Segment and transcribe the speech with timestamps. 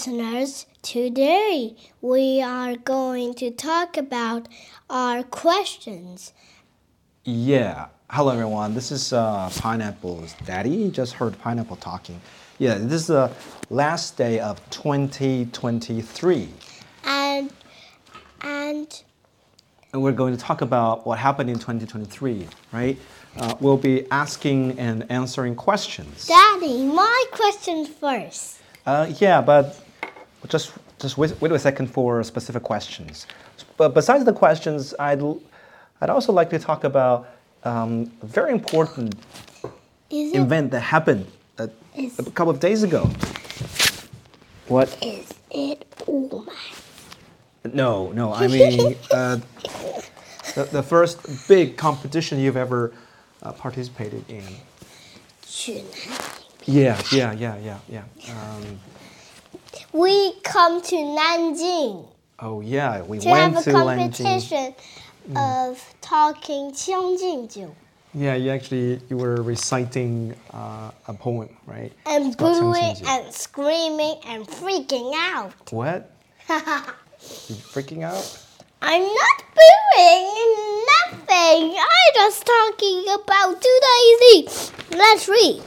[0.00, 0.64] listeners.
[0.80, 4.48] Today we are going to talk about
[4.88, 6.32] our questions.
[7.24, 7.88] Yeah.
[8.08, 8.72] Hello, everyone.
[8.72, 10.70] This is uh, Pineapple's daddy.
[10.70, 12.18] You just heard Pineapple talking.
[12.58, 13.30] Yeah, this is the
[13.68, 16.48] last day of 2023.
[17.04, 17.52] And
[18.40, 19.02] and
[19.92, 22.98] And we're going to talk about what happened in 2023, right?
[23.36, 26.26] Uh, we'll be asking and answering questions.
[26.26, 28.62] Daddy, my question first.
[28.86, 29.78] Uh, yeah, but
[30.48, 33.26] just just wait, wait a second for specific questions.
[33.76, 35.22] But besides the questions, I'd
[36.00, 37.28] I'd also like to talk about
[37.64, 39.14] um, a very important
[40.10, 41.26] Is it event that happened
[41.58, 43.10] a, Is- a couple of days ago.
[44.68, 44.96] What?
[45.02, 48.32] is it oh my No, no.
[48.32, 49.38] I mean, uh,
[50.54, 52.92] the, the first big competition you've ever
[53.42, 54.44] uh, participated in.
[56.66, 58.02] Yeah, yeah, yeah, yeah, yeah.
[58.30, 58.78] Um,
[59.92, 62.08] we come to Nanjing.
[62.38, 64.74] Oh yeah, we to went have a competition
[65.30, 65.68] Nanjing.
[65.70, 67.74] of talking Xiangjingjiu.
[68.12, 71.92] Yeah, you actually you were reciting uh, a poem, right?
[72.06, 75.70] And booing and screaming and freaking out.
[75.70, 76.10] What?
[76.48, 76.56] you
[77.70, 78.26] freaking out?
[78.82, 81.76] I'm not booing nothing.
[81.78, 84.72] I'm just talking about today's.
[84.90, 85.62] Let's read.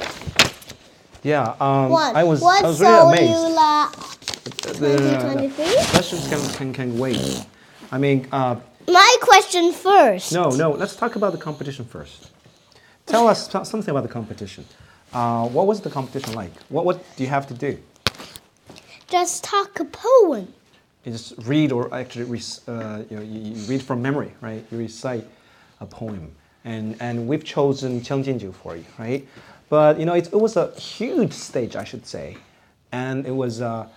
[1.23, 1.55] Yeah.
[1.59, 1.93] Um.
[1.93, 4.79] I was what I was really amazed.
[4.79, 5.65] the 2023?
[5.91, 7.45] questions can, can can wait.
[7.91, 8.55] I mean, uh,
[8.88, 10.33] My question first.
[10.33, 10.71] no, no.
[10.71, 12.31] Let's talk about the competition first.
[13.05, 14.65] Tell us something about the competition.
[15.13, 16.52] Uh, what was the competition like?
[16.69, 17.77] What what do you have to do?
[19.08, 20.53] Just talk a poem.
[21.05, 22.23] You just read or actually
[22.67, 24.65] uh, you know you, read from memory, right?
[24.71, 25.25] You recite
[25.80, 26.31] a poem,
[26.65, 29.27] and and we've chosen Qiangjinju for you, right?
[29.73, 32.38] But you know it, it was a huge stage, I should say,
[32.92, 33.88] and it was uh,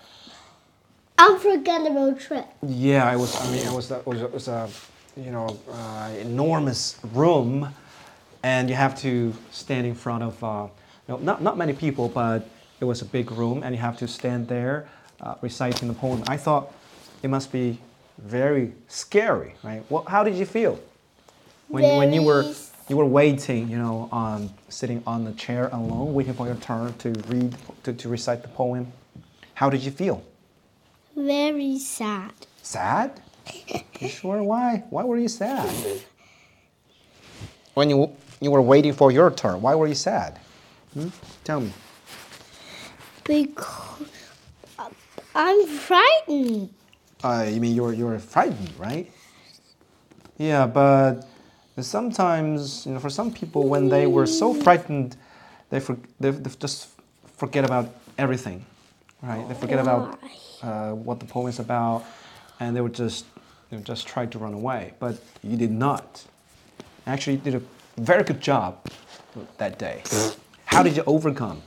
[1.18, 2.46] Unforgettable trip.
[2.62, 3.36] yeah, it was.
[3.38, 4.70] I mean, it was a, it was a, it was a
[5.18, 7.68] you know uh, enormous room,
[8.42, 10.66] and you have to stand in front of uh,
[11.08, 12.48] you know, not not many people, but
[12.80, 14.88] it was a big room, and you have to stand there
[15.20, 16.24] uh, reciting the poem.
[16.26, 16.72] I thought
[17.22, 17.78] it must be
[18.16, 19.82] very scary, right?
[19.90, 20.80] What, how did you feel
[21.68, 22.54] when when you were
[22.88, 26.94] you were waiting, you know, on sitting on the chair alone, waiting for your turn
[26.98, 28.92] to read to, to recite the poem?
[29.54, 30.22] How did you feel?
[31.16, 32.32] Very sad.
[32.62, 33.20] Sad?
[33.98, 34.42] You sure?
[34.42, 34.84] Why?
[34.90, 35.70] Why were you sad?
[37.72, 40.38] When you you were waiting for your turn, why were you sad?
[40.92, 41.08] Hmm?
[41.44, 41.72] Tell me.
[43.24, 44.04] Because
[45.34, 46.68] I'm frightened.
[47.24, 49.10] Uh, you mean you were you were frightened, right?
[50.36, 51.26] Yeah, but
[51.82, 55.16] sometimes you know, for some people, when they were so frightened,
[55.70, 56.88] they for, they, they just
[57.36, 57.88] forget about
[58.18, 58.64] everything,
[59.22, 59.46] right?
[59.48, 60.18] They forget about
[60.62, 62.04] uh, what the poem is about,
[62.60, 63.26] and they would just
[63.70, 64.94] you know, just try to run away.
[64.98, 66.24] But you did not.
[67.06, 67.62] Actually, you did a
[68.00, 68.78] very good job
[69.58, 70.02] that day.
[70.64, 71.62] How did you overcome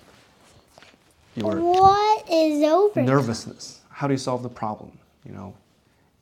[1.36, 3.02] your What is over?
[3.02, 3.82] nervousness?
[3.90, 4.92] How do you solve the problem?
[5.26, 5.54] You know,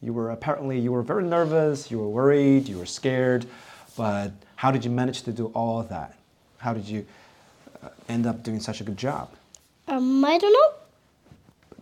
[0.02, 3.46] you were apparently you were very nervous, you were worried, you were scared,
[3.98, 6.16] but how did you manage to do all of that?
[6.60, 7.06] How did you
[7.84, 9.30] uh, end up doing such a good job?
[9.88, 10.72] Um, I don't know.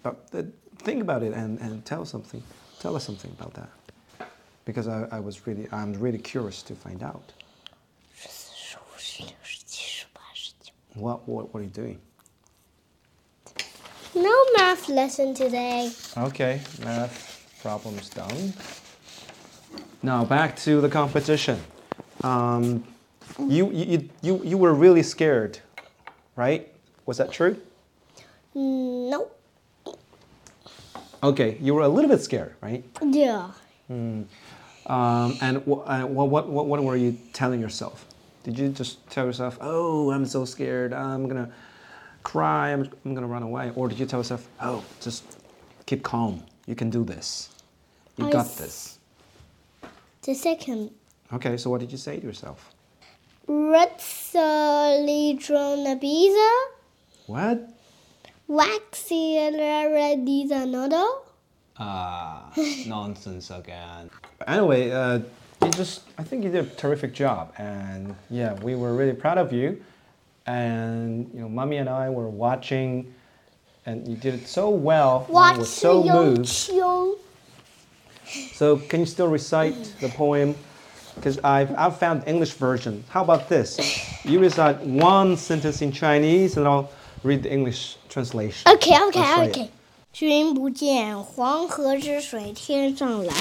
[0.02, 0.44] But uh,
[0.78, 2.42] think about it and, and tell something.
[2.80, 4.30] Tell us something about that.
[4.64, 7.34] Because I, I was really I'm really curious to find out.
[10.96, 12.00] What what, what are you doing?
[14.16, 15.92] No math lesson today.
[16.18, 18.54] Okay, math problems done.
[20.02, 21.60] Now back to the competition.
[22.24, 22.84] Um,
[23.40, 25.60] you, you, you, you were really scared,
[26.36, 26.72] right?
[27.06, 27.58] Was that true?
[28.54, 29.30] No.
[31.24, 32.84] Okay, you were a little bit scared, right?
[33.02, 33.52] Yeah.
[33.90, 34.28] Um,
[35.42, 38.06] and wh- uh, what, what, what, what were you telling yourself?
[38.44, 41.50] Did you just tell yourself, oh, I'm so scared, I'm gonna
[42.24, 43.72] cry, I'm, I'm gonna run away?
[43.76, 45.24] Or did you tell yourself, oh, just
[45.88, 47.50] keep calm, you can do this,
[48.18, 49.00] you I got this?
[50.22, 50.92] The second.
[51.34, 52.72] Okay, so what did you say to yourself?
[53.48, 56.50] Retzalidrona pizza.
[57.28, 57.70] What?
[58.48, 61.26] Waxy noodle.
[61.78, 62.52] Ah,
[62.88, 64.10] nonsense again.
[64.48, 65.20] Anyway, uh,
[65.64, 67.54] you just, I think you did a terrific job.
[67.58, 69.82] And yeah, we were really proud of you.
[70.46, 73.14] And, you know, mommy and I were watching,
[73.88, 75.26] and you did it so well.
[75.28, 76.46] and we were so moved.
[76.46, 77.18] 秋
[78.54, 80.56] So, can you still recite the poem?
[81.15, 83.05] Because I've, I've found English version.
[83.09, 83.79] How about this?
[84.25, 86.91] You recite one sentence in Chinese, and I'll
[87.25, 88.71] read the English translation.
[88.73, 89.51] OK I'll OK show you.
[89.51, 89.71] OK。
[90.13, 93.35] 君不见黄河之水天上来，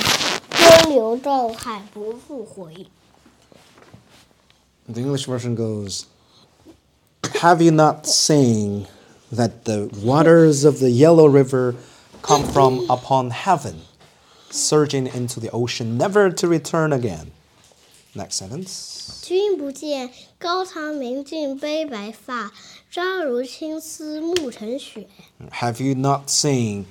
[0.83, 2.87] 东流到海不复回。
[4.87, 6.05] The English version goes
[7.41, 8.87] Have you not seen
[9.31, 11.75] that the waters of the Yellow River
[12.21, 13.81] come from upon heaven,
[14.51, 17.31] surging into the ocean, never to return again?
[18.15, 19.21] Next sentence.
[19.21, 20.09] 君不见
[20.39, 22.51] 高堂明镜悲白发，
[22.89, 25.07] 朝如青丝暮成雪。
[25.51, 26.85] Have you not seen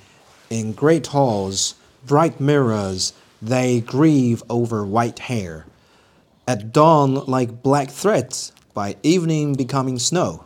[0.47, 1.73] in great halls
[2.07, 3.09] bright mirrors,
[3.43, 5.65] they grieve over white hair,
[6.45, 10.41] at dawn like black threads, by evening becoming snow?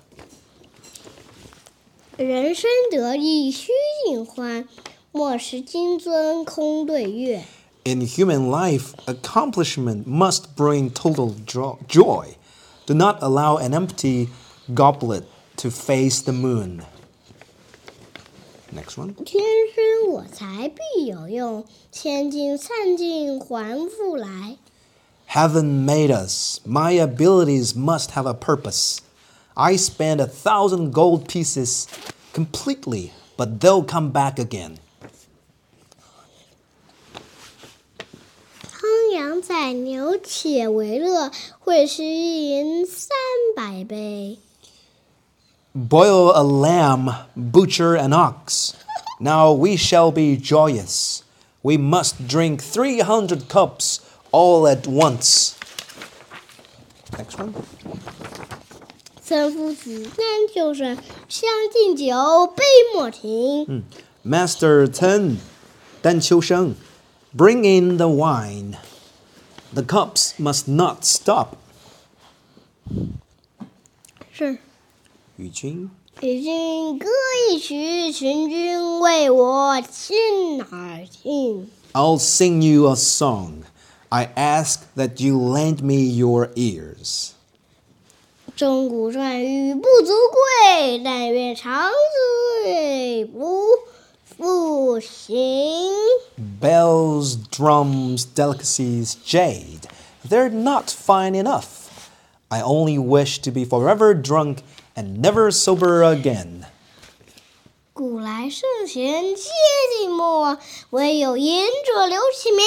[2.18, 3.72] 人生得意须
[4.08, 4.68] 尽欢，
[5.12, 7.44] 莫使金樽空对月。
[7.88, 12.36] In human life, accomplishment must bring total jo- joy.
[12.86, 14.30] Do not allow an empty
[14.74, 15.26] goblet
[15.58, 16.84] to face the moon.
[18.72, 19.14] Next one.
[19.26, 19.44] 天
[19.76, 24.58] 生我材必有用，千金散尽还复来。
[25.28, 26.60] Heaven made us.
[26.66, 29.00] My abilities must have a purpose.
[29.56, 31.86] I spend a thousand gold pieces
[32.34, 34.78] completely, but they'll come back again.
[39.18, 43.10] 汤阳宰牛且为乐，会师一银三
[43.56, 44.38] 百杯。
[45.74, 48.74] Boil a lamb, butcher an ox.
[49.20, 51.24] Now we shall be joyous.
[51.64, 53.98] We must drink 300 cups
[54.30, 55.54] all at once.
[57.18, 57.56] Next one.
[59.20, 60.24] 三夫子，三
[60.54, 60.96] 救生，
[61.28, 63.84] 将进酒，杯莫停。
[64.24, 65.38] Master Ten,
[66.04, 66.76] Dan Qiu Sheng,
[67.36, 68.78] bring in the wine.
[69.74, 71.56] The cups must not stop.
[74.32, 74.58] 是。
[75.38, 75.90] 语君
[76.22, 77.08] 与君歌
[77.50, 81.70] 一曲，请君为我亲耳听。
[81.94, 83.64] I'll sing you a song.
[84.10, 87.32] I ask that you lend me your ears.
[88.56, 91.90] 钟鼓馔玉不足贵，但愿长
[92.64, 93.97] 醉不复醒。
[96.38, 99.88] Bells, drums, delicacies, jade.
[100.24, 102.10] They're not fine enough.
[102.50, 104.64] I only wish to be forever drunk
[104.96, 106.66] and never sober again.
[107.94, 109.52] 古来圣贤皆
[110.02, 110.58] 寂寞，
[110.90, 112.66] 唯有饮者留其名。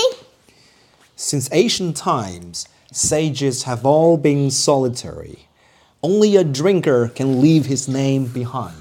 [1.16, 5.48] Since ancient times, sages have all been solitary.
[6.00, 8.79] Only a drinker can leave his name behind.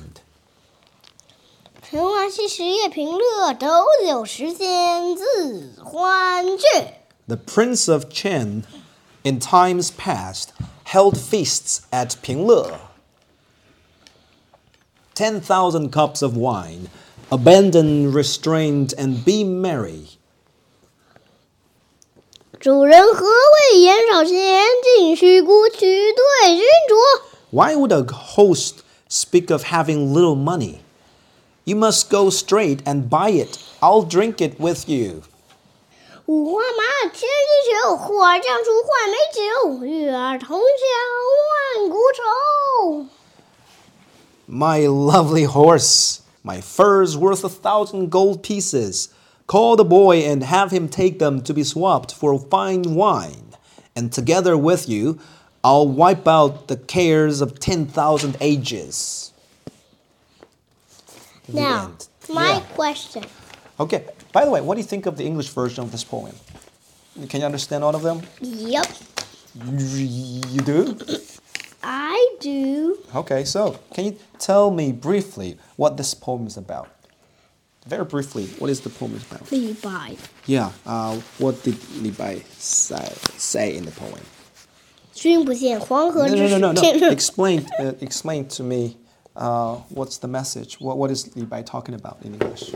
[1.89, 3.67] 陈王昔时夜平乐，斗
[4.05, 6.93] 酒十仙自欢谑。
[7.27, 8.63] The Prince of Chen,
[9.23, 10.49] in times past,
[10.85, 12.77] held feasts at Pingle.
[15.13, 16.89] Ten thousand cups of wine.
[17.29, 20.17] Abandon restraint and be merry.
[22.59, 24.63] 主人何为言少钱？
[24.97, 25.79] 径须沽取
[26.13, 27.21] 对君酌。
[27.51, 30.79] Why would a host speak of having little money?
[31.65, 33.57] You must go straight and buy it.
[33.81, 35.23] I'll drink it with you.
[36.27, 43.07] 五花马，千金裘，呼儿将出换美酒，与尔同销万古愁。
[44.47, 49.09] My lovely horse, my fur's worth a thousand gold pieces.
[49.47, 53.55] Call the boy and have him take them to be swapped for fine wine.
[53.95, 55.19] And together with you,
[55.63, 59.31] I'll wipe out the cares of 10,000 ages.
[61.49, 62.07] The Now, end.
[62.29, 62.59] my Yeah.
[62.75, 63.23] question.
[63.79, 66.33] Okay, by the way, what do you think of the English version of this poem?
[67.29, 68.21] Can you understand all of them?
[68.41, 68.87] Yep,
[69.55, 70.97] You you do?
[71.83, 72.97] I do.
[73.15, 76.87] Okay, so can you tell me briefly what this poem is about?
[77.87, 79.47] Very briefly, what is the poem about?
[79.51, 80.15] 李白，
[80.47, 84.19] Yeah, uh, what did Li Bai say, say in the poem?
[85.13, 87.09] 君不见黄河 No, 之 no, no, no, 水 no.
[87.11, 88.97] explain, uh, explain to me
[89.36, 90.80] uh, what's the message?
[90.80, 92.72] What, what is Li Bai talking about in English?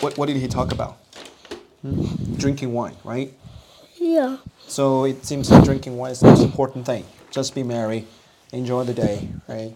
[0.00, 0.98] What, what did he talk about?
[1.82, 2.04] Hmm?
[2.36, 3.32] Drinking wine, right?
[3.96, 4.38] Yeah.
[4.66, 7.04] So it seems like drinking wine is the most important thing.
[7.30, 8.06] Just be merry,
[8.52, 9.74] enjoy the day, right?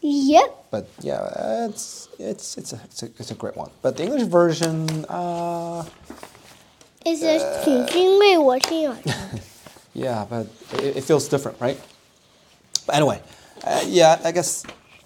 [0.00, 0.66] Yep.
[0.70, 3.70] But yeah, it's it's it's a it's a, it's a great one.
[3.82, 5.84] But the English version, uh,
[7.04, 7.62] is a uh,
[9.94, 11.80] Yeah, but it, it feels different, right?
[12.86, 13.22] But anyway
[13.64, 14.64] uh, yeah, I guess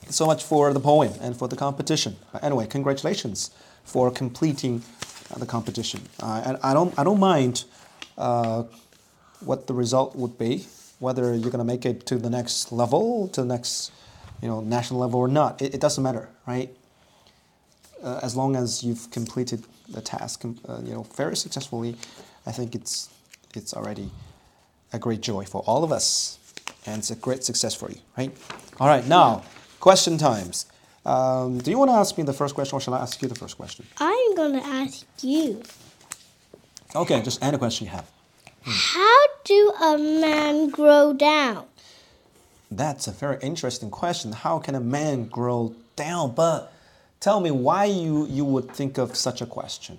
[0.09, 2.17] so much for the poem and for the competition.
[2.35, 3.51] Uh, anyway, congratulations
[3.85, 4.83] for completing
[5.31, 6.01] uh, the competition.
[6.21, 7.65] Uh, and I don't I don't mind
[8.19, 8.65] uh,
[9.41, 10.67] what the result would be,
[10.99, 13.93] whether you're gonna make it to the next level, to the next
[14.43, 15.61] you know, national level or not.
[15.61, 16.71] It, it doesn't matter, right?
[18.03, 21.97] Uh, as long as you've completed the task, uh, you know, very successfully,
[22.47, 23.11] I think it's
[23.55, 24.11] it's already
[24.93, 26.39] a great joy for all of us,
[26.87, 28.37] and it's a great success for you, right?
[28.79, 29.43] All right, now
[29.81, 30.67] question times.
[31.05, 33.29] Um, do you want to ask me the first question, or shall I ask you
[33.29, 33.87] the first question?
[33.99, 35.63] I'm gonna ask you.
[36.95, 38.11] Okay, just any question you have.
[38.63, 41.65] How do a man grow down?
[42.71, 44.33] That's a very interesting question.
[44.33, 46.35] How can a man grow down?
[46.35, 46.73] But
[47.19, 49.99] tell me why you, you would think of such a question.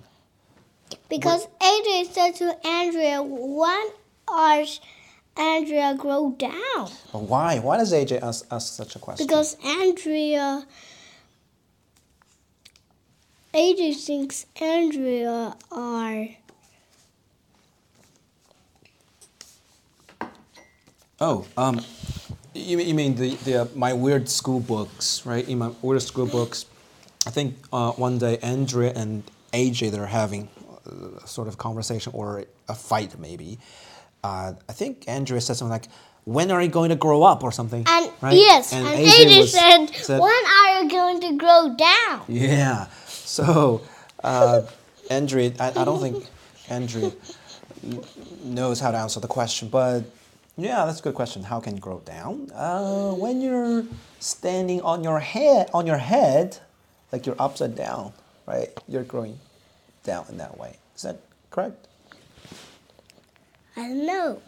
[1.09, 3.87] Because AJ said to Andrea, when
[4.27, 4.79] does
[5.37, 6.89] Andrea grow down?
[7.11, 7.59] But why?
[7.59, 9.25] Why does AJ ask, ask such a question?
[9.25, 10.65] Because Andrea.
[13.53, 16.27] AJ thinks Andrea are.
[21.19, 21.81] oh, um,
[22.53, 25.47] you, mean- you mean the, the uh, my weird school books, right?
[25.47, 26.65] In my weird school books,
[27.27, 29.23] I think uh, one day Andrea and
[29.53, 30.49] AJ they're having
[30.85, 33.59] a sort of conversation or a fight maybe.
[34.23, 35.87] Uh, I think Andrea said something like,
[36.25, 37.83] "When are you going to grow up?" or something.
[37.87, 38.35] And right?
[38.35, 42.23] yes, and, AJ, was- said, when are you going to grow down?
[42.27, 42.87] Yeah.
[43.07, 43.81] So,
[44.23, 44.61] uh,
[45.09, 46.25] Andrea, I, I don't think
[46.69, 47.11] Andrea
[48.43, 50.03] knows how to answer the question, but
[50.57, 51.43] yeah, that's a good question.
[51.43, 52.51] How can you grow down?
[52.53, 53.85] Uh, when you're
[54.19, 56.59] standing on your head, on your head,
[57.11, 58.13] like you're upside down,
[58.45, 58.69] right?
[58.87, 59.39] You're growing
[60.03, 60.77] down in that way.
[60.95, 61.87] Is that correct?
[63.75, 64.41] I don't know.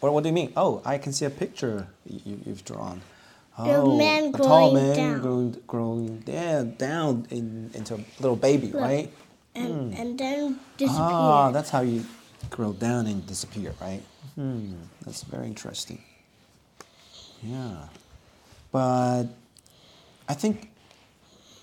[0.00, 0.52] Or what do you mean?
[0.56, 3.02] Oh, I can see a picture you, you've drawn.
[3.58, 5.20] A Oh, man a tall man down.
[5.20, 9.12] growing, growing down, down in, into a little baby, right?
[9.54, 11.02] And, and then disappear.
[11.02, 12.04] Ah, that's how you
[12.48, 14.00] grow down and disappear, right?
[14.36, 16.00] Hmm, that's very interesting.
[17.42, 17.88] Yeah.
[18.72, 19.24] But
[20.28, 20.70] I think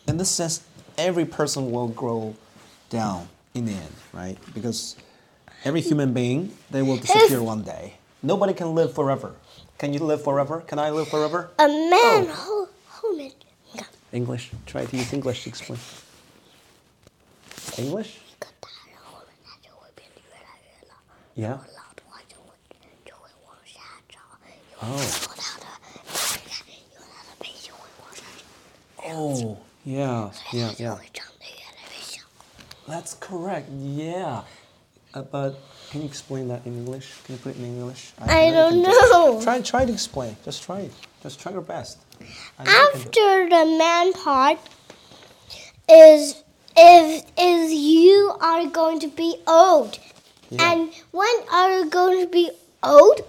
[0.08, 0.64] in this sense,
[0.98, 2.36] every person will grow
[2.90, 4.38] down in the end, right?
[4.54, 4.96] Because
[5.64, 5.88] every mm.
[5.88, 7.96] human being, they will disappear one day.
[8.24, 9.34] Nobody can live forever.
[9.78, 10.62] Can you live forever?
[10.62, 11.52] Can I live forever?
[11.60, 12.68] A man oh.
[14.12, 14.52] English.
[14.66, 15.80] Try to use English to explain.
[17.78, 18.20] English?
[21.36, 21.60] Yeah.
[24.82, 25.38] Oh.
[29.10, 30.98] Oh, yeah, yeah, yeah.
[32.88, 33.70] That's correct.
[33.72, 34.44] Yeah.
[35.18, 35.56] Uh, but
[35.90, 37.12] can you explain that in English?
[37.24, 38.14] Can you put it in English?
[38.22, 39.12] I know don't you can do it.
[39.12, 39.42] know.
[39.42, 40.36] Try, try to explain.
[40.46, 40.92] Just try it.
[41.24, 41.98] Just try your best.
[42.60, 43.14] I know you can do it.
[43.16, 44.60] After the man part
[45.90, 46.44] is
[46.76, 49.98] if is you are going to be old,
[50.52, 50.72] Yeah.
[50.72, 52.52] and when are you going to be
[52.84, 53.22] old?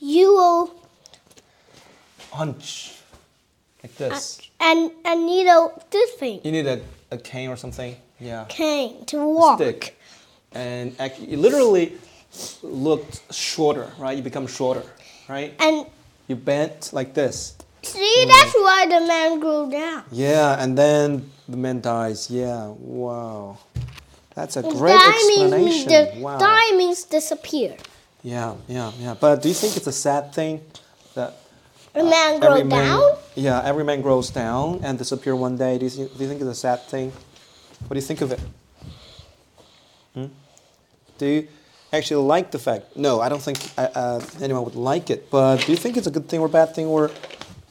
[0.00, 0.74] You will
[2.32, 2.92] Hunch.
[3.82, 4.40] Like this.
[4.60, 7.96] and and need a this thing You need a, a cane or something.
[8.20, 8.44] Yeah.
[8.48, 9.58] cane to A walk.
[9.58, 9.98] stick.
[10.54, 11.98] And you literally
[12.62, 14.16] looked shorter, right?
[14.16, 14.82] You become shorter,
[15.28, 15.54] right?
[15.58, 15.86] And
[16.28, 17.54] You bent like this.
[17.82, 20.04] see, that's why the man grew down.
[20.10, 22.30] Yeah, and then the man dies.
[22.30, 23.58] Yeah, wow.
[24.34, 25.88] That's a great die means explanation.
[25.88, 26.38] the, wow.
[26.38, 27.76] die means disappear.
[28.22, 29.14] Yeah, yeah, yeah.
[29.14, 30.62] But do you think it's a sad thing
[31.14, 31.36] that
[31.94, 33.16] man every grow man, down.
[33.34, 35.78] yeah, every man grows down and disappear one day?
[35.78, 37.12] Do you, think, do you think it's a sad thing?
[37.86, 38.40] What do you think of it?
[40.14, 40.26] Hmm?
[41.24, 41.48] Do you
[41.90, 42.96] actually like the fact?
[42.96, 45.30] No, I don't think uh, uh, anyone would like it.
[45.30, 47.10] But do you think it's a good thing or bad thing or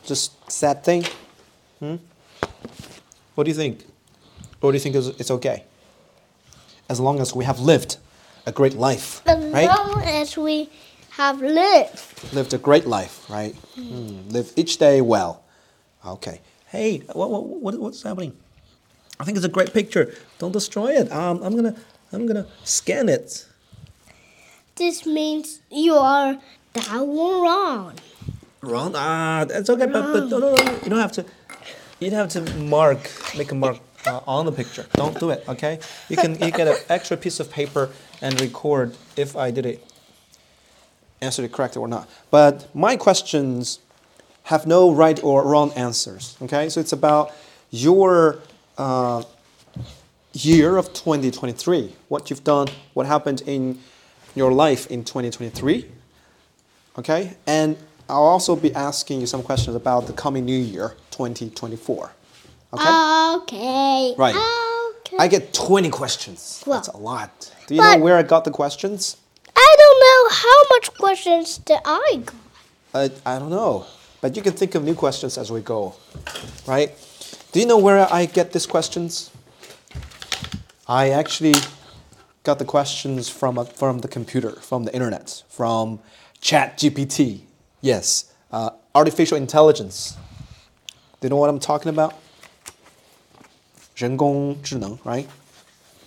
[0.06, 1.06] just sad thing?
[1.80, 1.98] Hmm?
[3.36, 3.86] What do you think?
[4.60, 5.66] Or do you think it's, it's okay?
[6.90, 7.98] As long as we have lived
[8.48, 9.68] a great life, As right?
[9.68, 10.72] long as we
[11.12, 12.34] have lived.
[12.34, 13.54] lived a great life, right?
[13.78, 15.44] Mm, live each day well.
[16.04, 16.42] Okay.
[16.70, 18.34] Hey, what, what, what, what's happening?
[19.20, 20.16] I think it's a great picture.
[20.40, 21.12] Don't destroy it.
[21.12, 21.76] Um, I'm gonna,
[22.14, 23.46] I'm gonna scan it.
[24.76, 26.38] This means you are
[26.74, 27.94] down or wrong.
[28.62, 28.94] Wrong.
[28.96, 29.86] Ah, that's okay.
[29.86, 31.26] But, but no, no, no, you don't have to.
[32.00, 34.86] You don't have to mark, make a mark uh, on the picture.
[34.94, 35.44] Don't do it.
[35.48, 35.80] Okay.
[36.10, 37.90] You can, you get an extra piece of paper
[38.22, 39.86] and record if I did it,
[41.22, 42.10] answered it correctly or not.
[42.30, 43.80] But my questions
[44.44, 46.36] have no right or wrong answers.
[46.42, 46.68] Okay.
[46.70, 47.32] So it's about
[47.70, 48.40] your
[48.78, 49.24] uh,
[50.34, 53.80] year of 2023, what you've done, what happened in
[54.36, 55.86] your life in 2023.
[56.98, 57.34] Okay?
[57.48, 57.78] And
[58.10, 62.12] I'll also be asking you some questions about the coming new year, 2024.
[62.74, 63.36] Okay?
[63.44, 64.16] Okay.
[64.18, 64.36] Right.
[65.00, 65.18] Okay.
[65.20, 66.64] I get 20 questions.
[66.66, 67.52] Well, That's a lot.
[67.68, 69.18] Do you know where I got the questions?
[69.56, 72.36] I don't know how much questions that I got.
[73.26, 73.86] I, I don't know.
[74.22, 75.96] but you can think of new questions as we go,
[76.68, 76.92] right?
[77.52, 79.30] Do you know where I get these questions?
[80.87, 81.55] I actually
[82.45, 86.01] got the questions from, a, from the computer, from the internet, from
[86.41, 87.41] ChatGPT.
[87.81, 90.17] Yes, uh, artificial intelligence.
[91.21, 92.15] Do you know what I'm talking about?
[93.95, 95.27] 人工智能, right?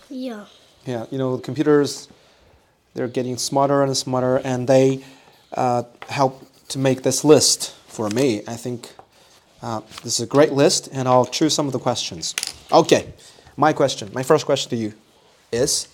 [0.10, 0.46] Yeah.
[0.86, 2.08] Yeah, you know, computers,
[2.94, 5.04] they're getting smarter and smarter, and they
[5.54, 8.42] uh, help to make this list for me.
[8.48, 8.90] I think
[9.62, 12.34] uh, this is a great list, and I'll choose some of the questions.
[12.72, 13.14] Okay,
[13.57, 14.93] my question, my first question to you
[15.53, 15.89] is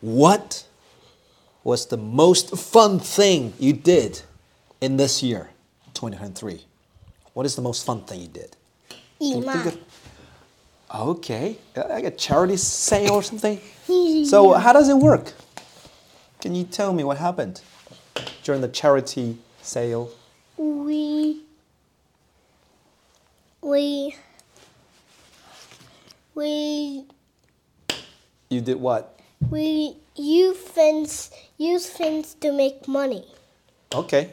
[0.00, 0.64] What
[1.64, 4.22] was the most fun thing you did
[4.80, 5.50] in this year,
[5.94, 6.64] 2023?
[7.34, 8.56] What is the most fun thing you did?
[9.20, 9.64] Eat Think my.
[9.66, 9.78] of-
[10.94, 13.58] Okay, uh, like a charity sale or something?
[14.26, 15.32] So, how does it work?
[16.40, 17.62] Can you tell me what happened
[18.42, 20.10] during the charity sale?
[20.58, 21.40] We.
[23.62, 24.16] We.
[26.34, 27.04] We.
[28.48, 29.18] You did what?
[29.50, 31.30] We use things.
[31.58, 33.24] Use things to make money.
[33.94, 34.32] Okay,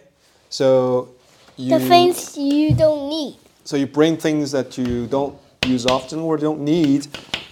[0.50, 1.10] so
[1.58, 3.38] you The things you don't need.
[3.66, 7.08] so you bring things that you don't use often or don't need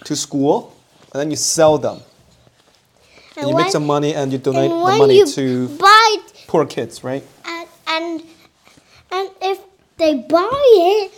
[0.06, 0.74] to school,
[1.12, 2.00] and then you sell them.
[3.36, 6.16] And you make some money and you donate and the money you to buy
[6.48, 7.24] poor kids, right?
[7.46, 8.24] and and
[9.12, 9.60] and if
[9.98, 10.63] they buy
[10.96, 11.12] it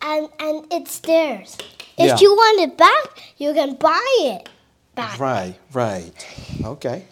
[0.00, 1.56] and and it's theirs.
[1.98, 2.18] If yeah.
[2.20, 4.48] you want it back, you can buy it
[4.94, 5.18] back.
[5.18, 6.12] Right, right.
[6.62, 7.04] Okay.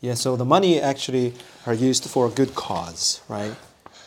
[0.00, 1.34] Yeah, so the money actually
[1.66, 3.54] are used for a good cause, right?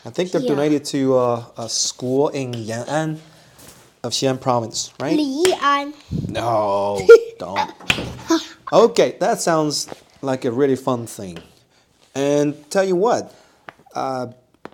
[0.03, 0.49] I think they're yeah.
[0.49, 3.19] donated to uh, a school in Yan'an
[4.03, 5.15] of Xi'an province, right?
[5.15, 5.93] Li'an.
[6.27, 7.07] No,
[7.39, 7.71] don't.
[8.73, 9.87] okay, that sounds
[10.23, 11.37] like a really fun thing.
[12.15, 13.33] And tell you what,
[13.93, 14.27] uh,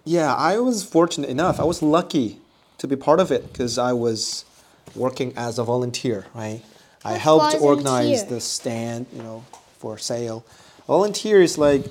[0.06, 1.60] yeah, I was fortunate enough.
[1.60, 2.40] I was lucky
[2.78, 4.46] to be part of it because I was
[4.95, 6.63] working as a volunteer, right?
[7.05, 8.25] I What's helped organize volunteer?
[8.31, 9.45] the stand, you know,
[9.79, 10.45] for sale.
[10.87, 11.85] Volunteer is like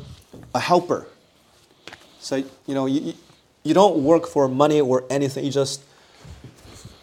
[0.55, 1.07] a helper.
[2.19, 3.13] So, you know, you, you-
[3.65, 5.45] you don't work for money or anything.
[5.45, 5.79] You just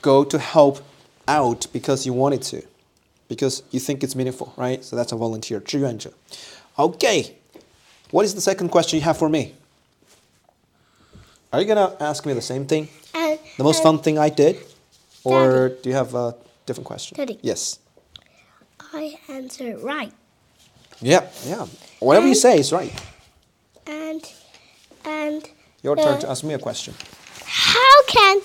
[0.03, 0.81] go to help
[1.27, 2.63] out because you wanted to,
[3.29, 4.85] because you think it's meaningful, right?
[4.85, 6.13] So that's a volunteer, 志愿者.
[6.77, 7.35] Okay,
[8.11, 9.55] what is the second question you have for me?
[11.53, 12.89] Are you gonna ask me the same thing?
[13.15, 14.57] and The most and fun thing I did?
[15.26, 16.36] Or do you have a
[16.66, 17.18] different question?
[17.18, 17.40] Daddy.
[17.42, 17.80] Yes.
[18.94, 20.14] I answered right.
[21.02, 21.66] Yeah, yeah.
[22.00, 22.94] Whatever you say is right.
[23.88, 24.32] And
[25.04, 25.50] and
[25.84, 26.94] Your turn uh, to ask me a question.
[27.46, 28.42] How can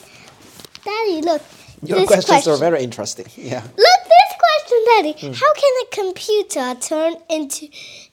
[0.85, 1.43] Daddy look?
[1.83, 2.53] Your questions question.
[2.53, 3.27] are very interesting.
[3.37, 3.63] Yeah.
[3.63, 5.13] Look this question, Daddy.
[5.13, 5.33] Hmm.
[5.33, 7.69] How can a computer turn into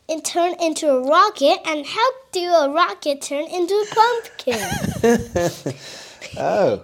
[0.08, 5.74] and turn into a rocket and how do a rocket turn into a pumpkin?
[6.40, 6.84] Oh,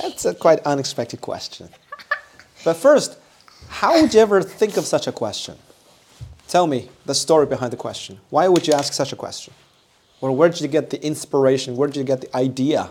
[0.00, 1.68] that's a quite unexpected question.
[2.64, 3.18] But first,
[3.68, 5.56] how would you ever think of such a question?
[6.48, 8.18] Tell me the story behind the question.
[8.30, 9.52] Why would you ask such a question?
[10.20, 11.76] Or where did you get the inspiration?
[11.76, 12.90] Where did you get the idea?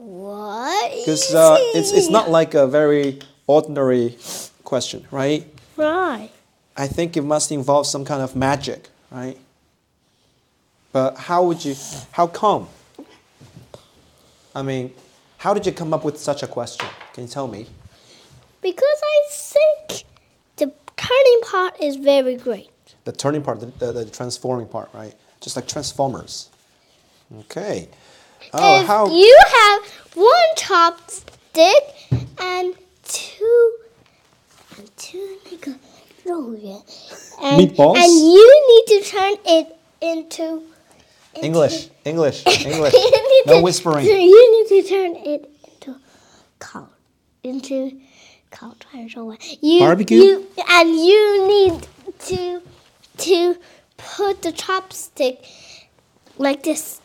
[0.00, 0.92] what?
[0.96, 4.16] Because uh, it's, it's not like a very ordinary
[4.64, 5.46] question, right?
[5.76, 6.30] right.
[6.76, 9.36] I think it must involve some kind of magic, right?
[10.92, 11.74] But how would you,
[12.12, 12.68] how come?
[14.54, 14.92] I mean,
[15.40, 16.86] how did you come up with such a question?
[17.14, 17.66] Can you tell me?
[18.60, 20.04] Because I think
[20.56, 22.68] the turning part is very great.
[23.06, 25.14] The turning part, the, the, the transforming part, right?
[25.40, 26.50] Just like Transformers.
[27.38, 27.88] Okay.
[28.52, 29.82] Oh, if how you have
[30.14, 31.94] one chopstick
[32.38, 32.74] and
[33.04, 33.72] two
[34.76, 35.78] and two like a
[36.28, 40.62] and, meatballs, and you need to turn it into
[41.34, 42.94] English, English, English.
[43.46, 44.04] no whispering.
[44.04, 46.00] You need to turn it into
[46.58, 46.88] cold.
[47.42, 48.00] Into
[48.50, 48.84] cold.
[48.92, 50.18] You, Barbecue?
[50.18, 51.86] You, and you need
[52.26, 52.62] to
[53.18, 53.56] to
[53.96, 55.46] put the chopstick
[56.38, 57.00] like this.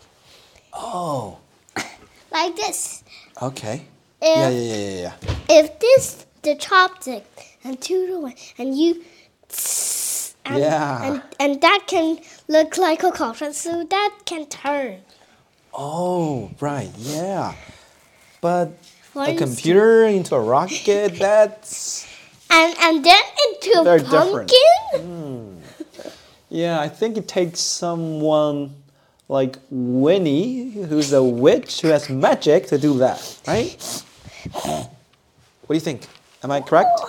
[0.73, 1.37] Oh.
[2.31, 3.03] like this.
[3.41, 3.85] Okay.
[4.21, 5.35] If, yeah, yeah, yeah, yeah, yeah.
[5.49, 7.23] If this the chopstick
[7.63, 9.03] and two to one and you
[10.45, 11.03] and, yeah.
[11.03, 14.99] and and that can look like a 烤串 so that can turn.
[15.73, 17.53] Oh, right, yeah.
[18.41, 18.77] But
[19.13, 22.07] For a computer into a rocket, that's.
[22.49, 25.01] And and then into a pumpkin.
[25.01, 25.57] Hmm.
[26.49, 28.75] Yeah, I think it takes someone
[29.27, 34.03] like Winnie, who's a witch who has magic, to do that, right?
[34.53, 36.07] What do you think?
[36.43, 36.99] Am I correct?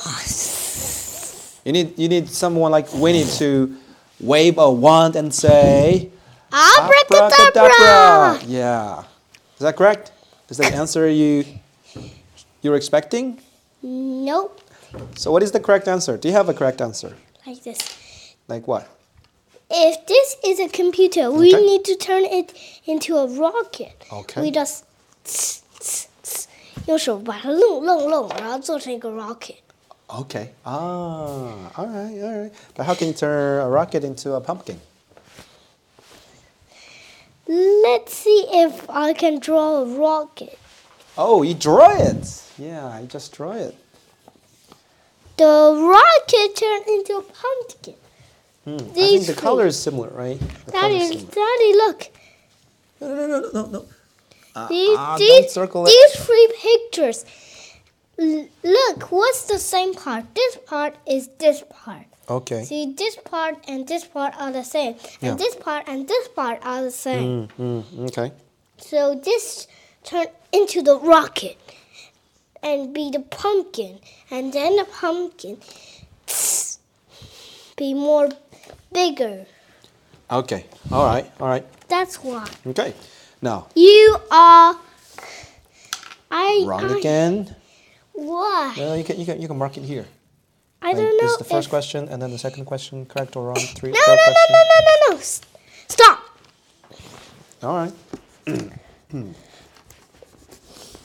[1.65, 3.77] You need you need someone like Winnie to
[4.20, 6.10] wave a wand and say
[6.52, 8.40] Abracadabra!
[8.48, 9.04] Yeah.
[9.56, 10.12] Is that correct?
[10.50, 11.46] Is that the answer you
[12.62, 13.40] you're expecting?
[13.82, 14.60] Nope.
[15.16, 16.18] So what is the correct answer?
[16.18, 17.16] Do you have a correct answer?
[17.48, 17.80] Like this.
[18.48, 18.88] Like what?
[19.70, 21.66] If this is a computer, we Okay.
[21.66, 22.54] need to turn it
[22.86, 23.96] into a rocket.
[24.12, 24.42] Okay.
[24.42, 24.84] We just
[26.88, 29.56] 用手把它弄弄弄，然后做成一个 rocket。
[30.09, 30.53] Okay.
[30.65, 32.53] Ah, all right, all right.
[32.75, 34.81] But how can you turn a rocket into a pumpkin?
[37.49, 40.59] Let's see if I can draw a rocket.
[41.19, 42.43] Oh, you draw it.
[42.59, 43.75] Yeah, I just draw it.
[45.37, 47.95] The rocket turned into a pumpkin.
[48.65, 48.75] Hmm.
[48.75, 49.43] I think the three.
[49.43, 50.39] color is similar, right?
[50.67, 51.31] The is Daddy, similar.
[51.35, 52.09] Daddy, look.
[53.01, 53.85] No, no, no, no, no, no.
[54.55, 55.91] Uh, These, ah, don't these, circle it.
[55.91, 57.25] these three pictures.
[58.19, 60.25] L- look, what's the same part?
[60.35, 62.07] This part is this part.
[62.29, 62.65] Okay.
[62.65, 64.97] See, this part and this part are the same.
[65.21, 65.31] Yeah.
[65.31, 67.49] And this part and this part are the same.
[67.59, 68.33] Mm, mm, okay.
[68.79, 69.69] So this
[70.03, 71.59] turned into the rocket
[72.63, 74.01] and be the pumpkin.
[74.31, 75.59] And then the pumpkin
[77.77, 78.31] be more
[78.93, 79.47] bigger.
[80.31, 80.67] Okay.
[80.91, 81.31] All right.
[81.39, 81.65] All right.
[81.89, 82.49] That's why.
[82.67, 82.93] Okay.
[83.41, 84.77] Now, You are.
[86.31, 86.65] I.
[86.67, 87.55] wrong I, again.
[88.17, 88.75] Why?
[88.77, 90.07] No, you can you can you can mark it here.
[90.83, 91.23] I Like, don't know.
[91.23, 93.57] This is the first if- question, and then the second question, correct or wrong?
[93.57, 93.91] Three.
[93.93, 94.47] No, no, no, question.
[94.51, 95.19] no, no, no, no.
[95.19, 95.41] S-
[95.89, 96.19] Stop.
[97.63, 97.93] All right.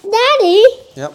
[0.04, 0.64] Daddy,
[0.96, 1.14] Yep.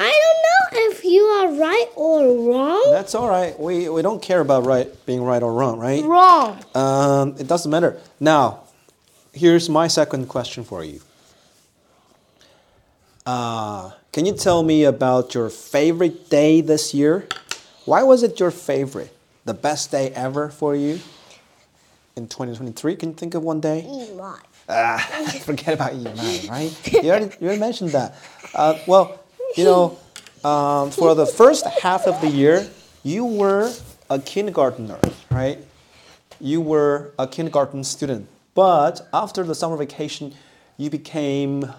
[0.00, 2.86] I don't know if you are right or wrong.
[2.92, 3.58] That's all right.
[3.58, 6.04] We we don't care about right being right or wrong, right?
[6.04, 6.58] Wrong.
[6.74, 7.98] Um, it doesn't matter.
[8.20, 8.60] Now,
[9.32, 11.00] here's my second question for you.
[13.28, 17.28] Uh, can you tell me about your favorite day this year?
[17.84, 19.14] Why was it your favorite?
[19.44, 20.98] The best day ever for you
[22.16, 22.96] in 2023?
[22.96, 23.84] Can you think of one day?
[23.86, 24.38] Eli.
[24.66, 24.96] Ah,
[25.42, 26.72] forget about EMI, right?
[26.90, 28.16] You already, you already mentioned that.
[28.54, 29.20] Uh, well,
[29.58, 29.98] you know,
[30.42, 32.66] um, for the first half of the year,
[33.02, 33.70] you were
[34.08, 34.98] a kindergartner,
[35.30, 35.58] right?
[36.40, 38.26] You were a kindergarten student.
[38.54, 40.32] But after the summer vacation,
[40.78, 41.70] you became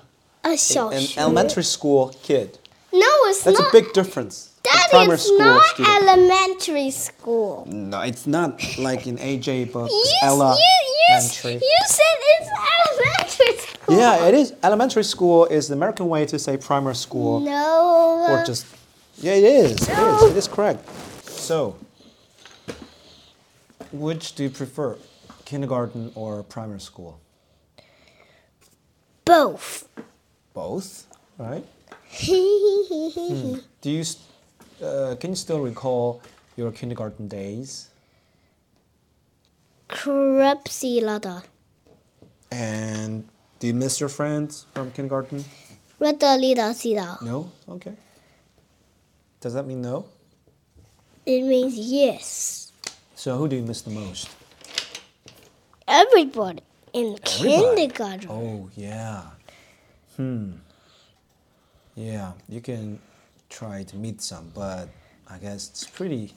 [0.54, 1.18] A 小 an 学.
[1.22, 2.58] elementary school kid.
[2.92, 3.70] No, it's That's not.
[3.70, 4.50] a big difference.
[4.60, 5.96] A Daddy, primary school not student.
[6.02, 7.66] elementary school.
[7.70, 11.54] no, it's not like in AJ books, You, Ella you, you, elementary.
[11.54, 13.98] you said it's elementary school.
[13.98, 14.54] Yeah, it is.
[14.64, 17.40] Elementary school is the American way to say primary school.
[17.40, 18.26] No.
[18.30, 18.66] or just
[19.22, 20.80] yeah it is it is it is correct
[21.28, 21.76] so
[23.92, 24.98] which do you prefer
[25.46, 27.20] kindergarten or primary school
[29.26, 29.88] both.
[30.60, 30.88] Both
[31.38, 31.66] right
[33.84, 34.04] do you
[34.84, 36.22] uh, can you still recall
[36.60, 37.72] your kindergarten days
[39.90, 41.42] Crepsy Lada.
[42.52, 43.28] and
[43.60, 45.44] do you miss your friends from kindergarten
[46.00, 47.22] Rada Lida Sida.
[47.22, 47.94] no okay
[49.42, 50.06] does that mean no
[51.26, 52.72] It means yes.
[53.16, 54.28] so who do you miss the most
[55.88, 56.62] Everybody
[56.94, 57.88] in Everybody?
[57.88, 58.30] kindergarten.
[58.30, 59.22] Oh, yeah.
[60.20, 60.52] Hmm.
[61.96, 63.00] Yeah, you can
[63.50, 64.90] try to meet some, but
[65.30, 66.34] I guess it's pretty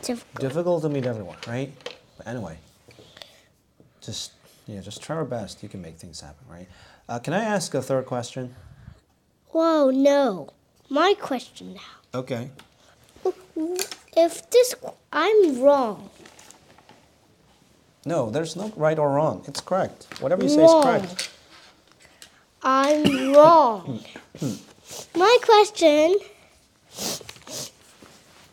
[0.00, 0.40] Difficult.
[0.40, 1.70] difficult to meet everyone, right?
[2.16, 2.56] But anyway,
[4.00, 4.32] just
[4.66, 5.62] yeah, just try our best.
[5.62, 6.66] You can make things happen, right?
[7.06, 8.54] Uh, can I ask a third question?
[9.48, 10.48] Whoa, no.
[10.88, 12.18] My question now.
[12.18, 12.48] Okay.
[14.16, 14.74] If this,
[15.12, 16.08] I'm wrong.
[18.06, 19.44] No, there's no right or wrong.
[19.46, 20.06] It's correct.
[20.20, 21.29] Whatever you say is correct.
[22.69, 24.03] I'm wrong.
[25.15, 26.15] My question.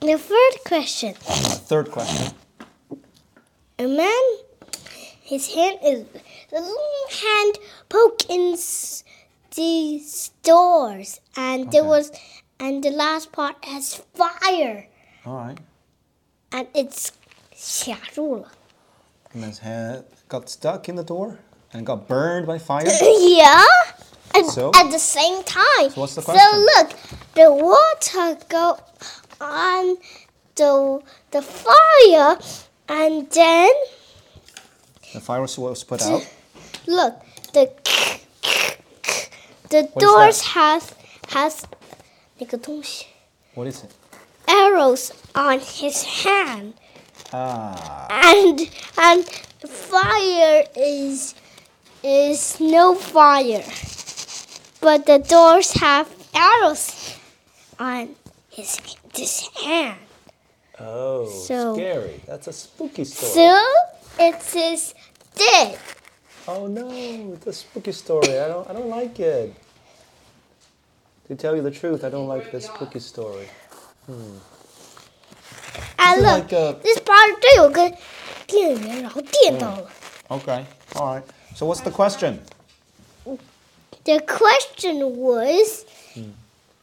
[0.01, 1.15] The third question.
[1.29, 1.35] Uh,
[1.71, 2.35] third question.
[3.79, 4.23] A man,
[5.23, 6.05] his hand is
[6.51, 9.05] the little hand poke in s-
[9.55, 10.03] the
[10.43, 11.89] doors, and there Okay.
[11.89, 12.13] was,
[12.59, 14.89] and the last part has fire,
[15.25, 15.59] All right.
[16.53, 17.13] and it's
[17.55, 18.51] 卡住了.
[19.35, 21.39] And his head got stuck in the door
[21.73, 22.87] and got burned by fire.
[23.03, 23.65] yeah.
[24.35, 24.71] At, So?
[24.75, 25.91] at the same time.
[25.91, 26.61] So what's the So question?
[26.77, 26.89] look,
[27.35, 28.79] the water go
[29.41, 29.97] on
[30.55, 32.39] the the fire,
[32.89, 33.71] and then
[35.13, 36.25] The fire was was put out.
[36.87, 37.15] look
[37.53, 37.69] the
[39.69, 40.49] the What is doors that?
[40.57, 40.83] has
[41.29, 41.65] has
[42.39, 43.07] 那个东西
[43.55, 43.91] What is it?
[44.47, 46.75] arrows on his hand,
[47.33, 48.07] Ah.
[48.11, 49.25] and and
[49.61, 51.35] the fire is
[52.03, 53.65] is no fire,
[54.81, 57.15] but the doors have arrows
[57.79, 58.15] on
[58.51, 58.79] his
[59.15, 59.99] this hand.
[60.81, 62.21] Oh, So- scary.
[62.27, 63.33] That's a spooky story.
[63.33, 63.65] So
[64.19, 64.95] it says
[65.37, 65.79] dead.
[66.49, 66.91] oh no,
[67.35, 68.41] it's a spooky story.
[68.41, 69.55] I don't I don't like it.
[71.29, 73.49] To tell you the truth, I don't like this spooky story.
[74.09, 74.41] And
[75.99, 77.91] This is look, like a- this part 这有个
[78.47, 79.91] 电源，然后电到了。
[80.29, 80.65] Okay.
[80.95, 81.23] All right.
[81.58, 82.40] So what's the question?
[84.06, 85.86] The question was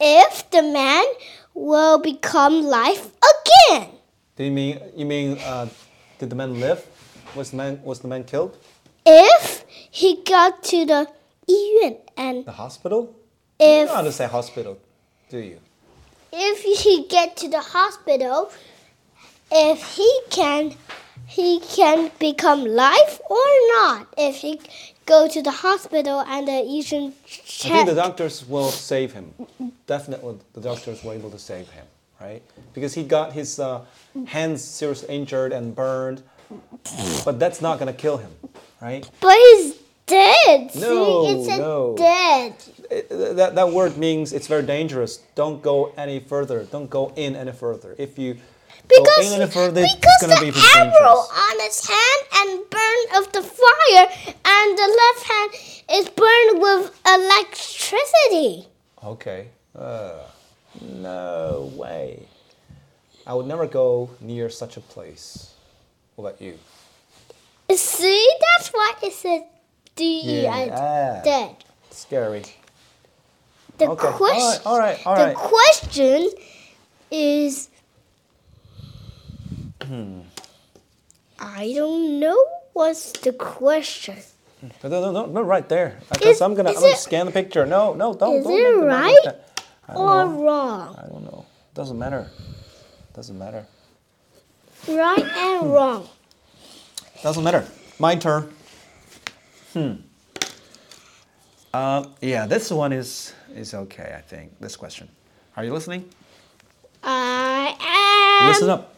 [0.01, 1.05] if the man
[1.53, 3.87] will become life again.
[4.35, 5.69] Do you mean you mean uh,
[6.19, 6.85] did the man live?
[7.35, 8.57] Was the man was the man killed?
[9.05, 11.07] If he got to the
[11.47, 13.15] 医院 and The hospital?
[13.57, 14.77] If You don't how to say hospital,
[15.29, 15.59] do you?
[16.33, 18.51] if he get to the hospital,
[19.51, 20.75] if he can
[21.27, 24.07] he can become life or not.
[24.17, 24.59] If he
[25.05, 27.13] go to the hospital and the 医生
[27.65, 29.33] I think the doctors will save him.
[29.87, 31.85] Definitely, the doctors were able to save him,
[32.21, 32.41] right?
[32.73, 33.81] Because he got his uh,
[34.27, 36.21] hands seriously injured and burned.
[37.23, 38.31] But that's not gonna kill him,
[38.81, 39.09] right?
[39.19, 40.71] But he's dead.
[40.75, 41.95] No, See, it said no.
[41.97, 42.53] dead.
[42.91, 45.17] It- that, that word means it's very dangerous.
[45.33, 46.63] Don't go any further.
[46.65, 47.95] Don't go in any further.
[47.97, 48.37] If you
[48.87, 53.41] Because, go in any because the be arrow on his hand and burned of the
[53.41, 54.07] fire,
[54.45, 55.51] and the left hand
[55.91, 58.67] is burned with electricity.
[59.03, 59.47] Okay.
[59.77, 60.19] Uh,
[60.81, 62.27] no way.
[63.27, 65.53] I would never go near such a place.
[66.15, 66.57] What about you?
[67.73, 69.45] See, that's why it said
[69.95, 70.67] D Yeah.
[70.71, 71.23] Ah.
[71.23, 71.55] dead.
[71.89, 72.43] Scary.
[73.77, 74.11] The Okay.
[74.11, 74.61] question.
[74.65, 74.99] All right.
[75.05, 75.05] All right.
[75.05, 75.35] All the right.
[75.35, 76.29] question
[77.11, 77.69] is.
[79.87, 80.21] Hmm.
[81.39, 82.37] I don't know
[82.73, 84.17] what's the question.
[84.83, 85.99] No, no, no, no, right there.
[86.21, 87.65] Is- I'm gonna, I'm gonna it- scan the picture.
[87.65, 88.35] No, no, don't.
[88.37, 89.27] Is don't it right.
[89.89, 90.43] Or know.
[90.43, 90.95] wrong?
[90.97, 91.45] I don't know.
[91.73, 92.29] Doesn't matter.
[93.13, 93.67] Doesn't matter.
[94.87, 96.07] Right and wrong.
[97.21, 97.67] Doesn't matter.
[97.99, 98.51] My turn.
[99.73, 99.93] Hmm.
[101.73, 104.15] Uh, yeah, this one is is okay.
[104.17, 105.09] I think this question.
[105.57, 106.09] Are you listening?
[107.03, 107.75] I
[108.41, 108.47] am.
[108.47, 108.94] Listen up.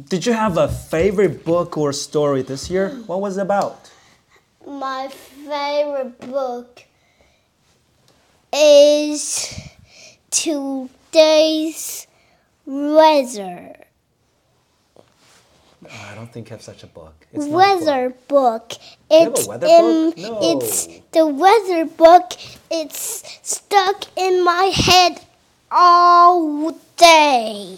[0.00, 2.88] Did you have a favorite book or story this year?
[3.06, 3.90] What was it about?
[4.66, 6.82] My favorite book
[8.50, 9.54] is
[10.30, 12.06] today's
[12.64, 13.76] weather.
[15.84, 17.26] Oh, I don't think I have such a book.
[17.30, 17.56] It's a book.
[17.56, 18.72] Weather book.
[19.10, 20.16] It's weather in, book?
[20.16, 20.38] No.
[20.42, 22.32] It's the weather book.
[22.70, 25.20] It's stuck in my head
[25.70, 27.76] all day.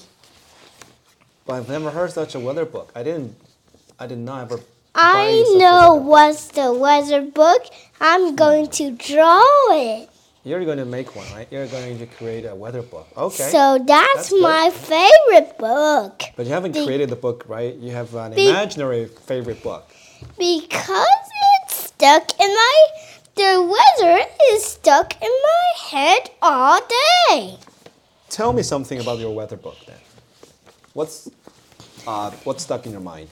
[1.46, 2.90] But I've never heard such a weather book.
[2.94, 3.37] I didn't.
[3.98, 4.61] I did not ever.
[4.94, 7.66] I know what's the weather book.
[8.00, 10.09] I'm going to draw it.
[10.44, 11.48] You're going to make one, right?
[11.50, 13.09] You're going to create a weather book.
[13.16, 13.48] Okay.
[13.50, 14.42] So that's, That's good.
[14.42, 16.22] my favorite book.
[16.37, 17.74] but you haven't Be- created the book, right?
[17.74, 19.88] You have an Be- imaginary favorite book.
[20.38, 21.07] Because
[21.66, 22.87] it's stuck in my
[23.37, 23.62] the
[24.00, 26.80] weather is stuck in my head all
[27.28, 27.59] day.
[28.28, 29.96] Tell me something about your weather book then.
[30.94, 31.28] What's
[32.07, 33.28] uh, what's stuck in your mind?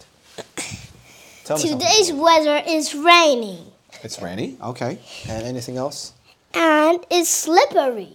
[1.45, 3.67] Tell me Today's weather is raining
[4.03, 4.57] It's rainy.
[4.63, 4.99] Okay.
[5.29, 6.13] And anything else?
[6.55, 8.13] and it's slippery.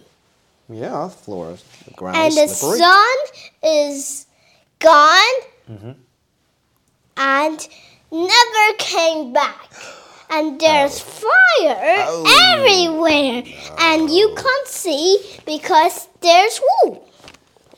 [0.68, 1.56] Yeah, floor,
[1.86, 2.36] the ground is slippery.
[2.36, 2.78] and the is slippery.
[2.78, 3.16] sun
[3.62, 4.26] is
[4.78, 5.38] gone
[5.70, 5.92] Mm-hmm.
[7.16, 7.68] and
[8.10, 9.70] never came back.
[10.30, 11.24] And there's fire
[12.08, 12.24] Oh.
[12.52, 13.42] everywhere,
[13.78, 17.07] and you can't see because there's wool.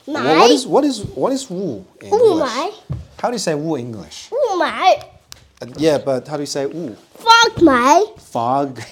[0.06, 3.00] What is what is what is wool in oh English?
[3.20, 4.28] How do you say wool in English?
[4.32, 4.56] oh
[5.62, 6.96] Uh, yeah, but how do you say wool?
[7.14, 8.80] Fog my, Fog.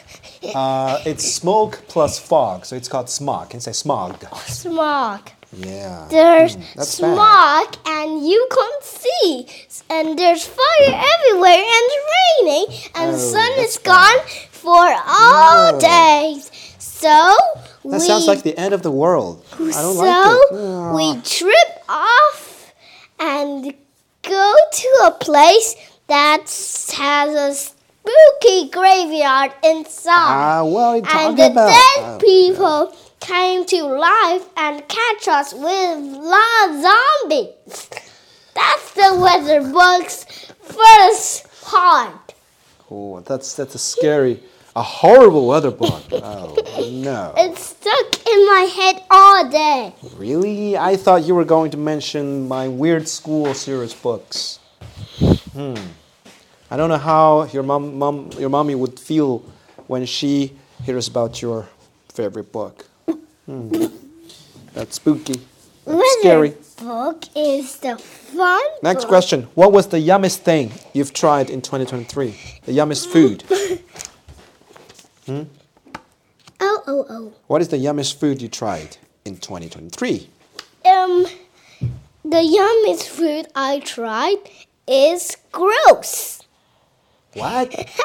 [0.54, 3.50] Uh, it's smoke plus fog, so it's called smog.
[3.50, 4.14] Can you say smog?
[4.46, 5.20] smog.
[5.52, 6.06] Yeah.
[6.08, 7.14] There's Hmm, that's bad.
[7.14, 9.46] smog and you can't see.
[9.90, 14.20] And there's fire everywhere and it's raining and the Oh, sun that's is gone
[14.52, 15.80] for all No.
[15.80, 16.50] days.
[16.78, 17.34] So
[17.90, 19.44] That we sounds like the end of the world.
[19.54, 20.94] I don't so like it.
[21.16, 22.72] We trip off
[23.18, 23.74] and
[24.22, 25.74] go to a place
[26.06, 26.42] that
[26.96, 31.68] has a spooky graveyard inside Ah, what are you talking and the about?
[31.68, 35.98] dead Oh, people came to life and catch us with
[36.32, 37.88] la zombies.
[38.54, 40.24] That's the weather book's
[40.62, 42.34] first part.
[42.90, 44.42] Oh, that's that's a scary,
[44.78, 46.02] a horrible weather book.
[46.80, 47.34] Oh no!
[47.36, 49.92] It's stuck in my head all day.
[50.16, 50.76] Really?
[50.76, 54.60] I thought you were going to mention my weird school series books.
[55.52, 55.74] Hmm.
[56.70, 59.42] I don't know how your mom, mom, your mommy would feel
[59.88, 60.52] when she
[60.84, 61.66] hears about your
[62.14, 62.86] favorite book.
[63.46, 63.86] Hmm.
[64.74, 65.40] That's spooky.
[65.84, 66.54] That's weather scary.
[66.80, 68.62] book is the fun.
[68.82, 69.08] Next book.
[69.08, 69.42] question.
[69.54, 72.36] What was the yummiest thing you've tried in 2023?
[72.66, 73.42] The yummiest food?
[75.28, 77.32] Oh, oh, oh.
[77.46, 80.28] What is the yummiest food you tried in 2023?
[80.90, 81.26] Um,
[82.24, 84.38] the yummiest food I tried
[84.86, 86.42] is gross.
[87.34, 87.74] What?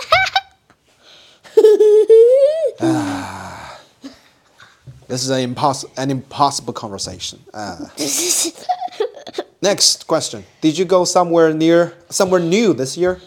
[5.14, 7.40] This is an, impos- an impossible conversation.
[7.54, 7.92] Ah.
[9.62, 10.44] Next question.
[10.60, 13.22] Did you go somewhere near, somewhere new this year?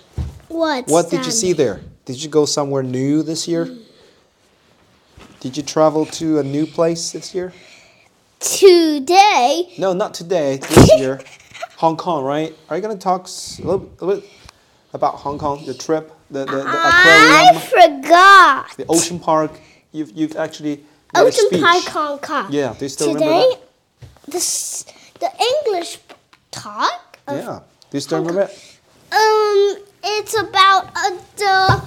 [0.49, 1.81] What's What did you see there?
[2.05, 3.69] Did you go somewhere new this year?
[5.47, 7.53] Did you travel to a new place this year?
[8.41, 10.57] Today, No, not today.
[10.57, 11.21] This year,
[11.77, 12.53] Hong Kong, right?
[12.69, 14.31] Are you gonna talk a little, a little bit
[14.93, 18.77] about Hong Kong, the trip, the the, the I aquarium, forgot.
[18.77, 19.53] the ocean park?
[19.93, 21.49] You've you've actually Ocean.
[21.63, 22.47] Park Hong Kong.
[22.51, 23.57] Yeah, do you still Today, remember
[24.27, 24.85] the s-
[25.21, 25.31] the
[25.65, 25.99] English
[26.51, 27.21] talk.
[27.29, 27.61] Yeah.
[27.91, 28.79] Do you still remember it?
[29.13, 31.83] Um, it's about uh, the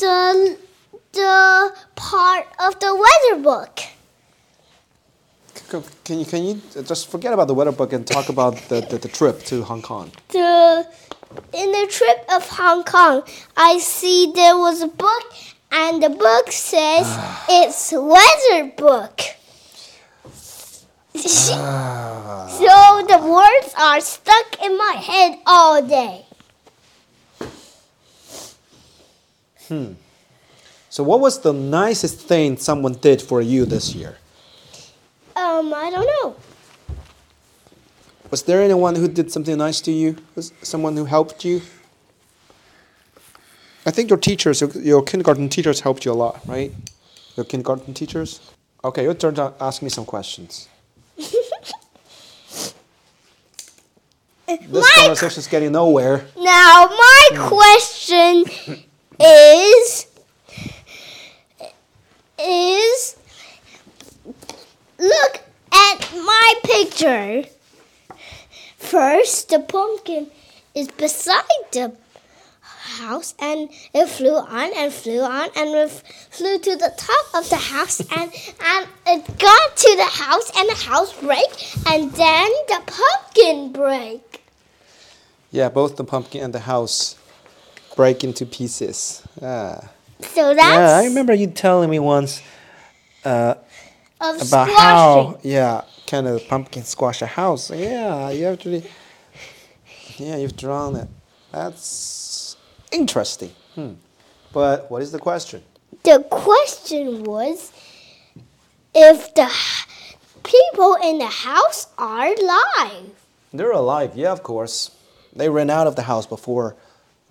[0.00, 0.58] the
[1.12, 1.74] the
[2.12, 3.80] part of the weather book.
[6.04, 8.98] Can you can you just forget about the weather book and talk about the, the,
[8.98, 10.10] the trip to Hong Kong?
[10.28, 10.86] The
[11.54, 13.22] in the trip of Hong Kong,
[13.56, 15.26] I see there was a book,
[15.70, 17.06] and the book says
[17.48, 19.16] it's weather book.
[21.16, 22.76] so
[23.12, 26.26] the words are stuck in my head all day.
[29.68, 29.92] Hmm.
[30.92, 34.18] So, what was the nicest thing someone did for you this year?
[35.34, 36.36] Um, I don't know.
[38.30, 40.18] Was there anyone who did something nice to you?
[40.34, 41.62] Was someone who helped you?
[43.86, 46.70] I think your teachers, your, your kindergarten teachers helped you a lot, right?
[47.38, 48.52] Your kindergarten teachers?
[48.84, 50.68] Okay, your turn to ask me some questions.
[54.46, 56.26] This My- conversation is getting nowhere.
[56.36, 58.44] Now, my question
[59.18, 60.11] is
[62.42, 63.16] is
[64.98, 65.40] look
[65.72, 67.44] at my picture.
[68.76, 70.30] First, the pumpkin
[70.74, 71.96] is beside the
[72.60, 75.90] house and it flew on and flew on and it
[76.30, 80.68] flew to the top of the house and, and it got to the house and
[80.68, 81.50] the house break
[81.88, 84.42] and then the pumpkin break.
[85.50, 87.16] Yeah, both the pumpkin and the house
[87.96, 89.22] break into pieces.
[89.42, 89.90] Ah.
[90.24, 92.42] So that's Yeah, I remember you telling me once
[93.24, 93.54] uh,
[94.20, 94.74] of about squashing.
[94.74, 98.84] how yeah kind of pumpkin squash a house yeah you actually
[100.18, 101.08] yeah you've drawn it
[101.50, 102.56] that's
[102.90, 103.92] interesting hmm.
[104.52, 105.62] but what is the question
[106.04, 107.72] The question was
[108.94, 109.50] if the
[110.42, 113.10] people in the house are alive.
[113.52, 114.90] they're alive yeah of course
[115.34, 116.76] they ran out of the house before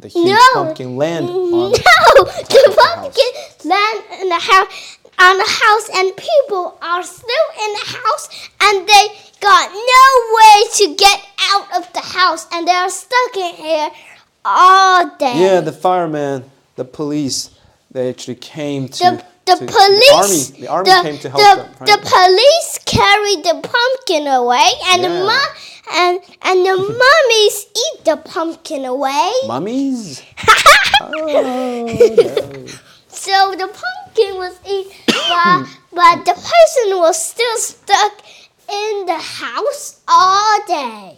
[0.01, 0.39] the huge No.
[0.53, 6.15] pumpkin land on No, the the pumpkin land in the house on the house and
[6.17, 8.29] people are still in the house
[8.61, 9.07] and they
[9.39, 11.19] got no way to get
[11.51, 13.89] out of the house and they are stuck in here
[14.43, 15.33] all day.
[15.39, 16.43] yeah the firemen
[16.75, 17.51] the police
[17.91, 19.25] they actually came to the,
[19.59, 21.89] the to- police the army the army the, came to help the, them right?
[21.89, 25.23] the police carried the pumpkin away and the Yeah.
[25.29, 25.53] mo-
[25.93, 30.21] and and the mummies eat the pumpkin away mummies
[31.01, 32.65] oh, no.
[33.07, 38.13] so the pumpkin was eaten but, but the person was still stuck
[38.71, 41.17] in the house all day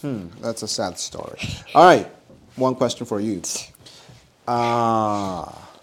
[0.00, 1.40] Hmm, that's a sad story.
[1.74, 2.06] All right,
[2.54, 3.42] one question for you.
[4.46, 5.52] Ah,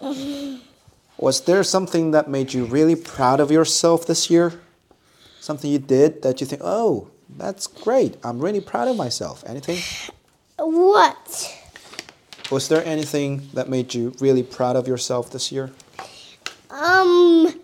[1.18, 4.60] was there something that made you really proud of yourself this year?
[5.40, 8.16] Something you did that you think, oh, that's great.
[8.22, 9.44] I'm really proud of myself.
[9.46, 9.78] Anything?
[10.58, 11.54] what
[12.50, 15.70] Was there anything that made you really proud of yourself this year?
[16.70, 17.60] um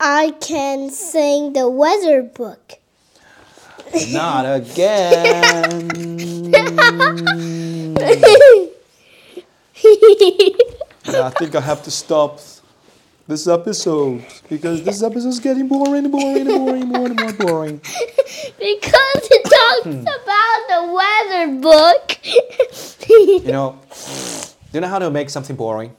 [0.00, 2.74] I can sing the weather book
[4.12, 5.88] Not again.
[11.14, 12.40] I think I have to stop
[13.26, 17.76] this episode because this episode is getting boring, boring, boring, more and more boring.
[18.58, 20.00] because it talks Hmm.
[20.00, 22.16] about the weather book.
[23.08, 25.96] You know, do you know how to make something boring?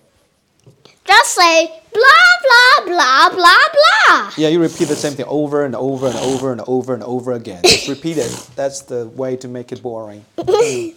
[1.08, 4.32] Just say blah blah blah blah blah.
[4.38, 7.32] Yeah, you repeat the same thing over and over and over and over and over
[7.32, 7.64] again.
[7.64, 8.30] Just repeat it.
[8.56, 10.24] That's the way to make it boring.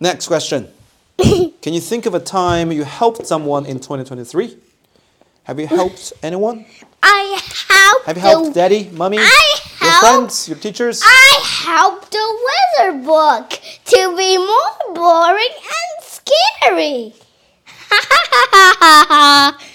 [0.00, 0.66] Next question.
[1.62, 4.56] Can you think of a time you helped someone in 2023?
[5.44, 6.64] Have you helped anyone?
[7.02, 8.06] I helped.
[8.06, 9.22] Have you helped the, daddy, mommy, I
[9.80, 11.02] your helped- friends, your teachers?
[11.04, 13.50] I helped the weather book
[13.86, 17.14] to be more boring and scary.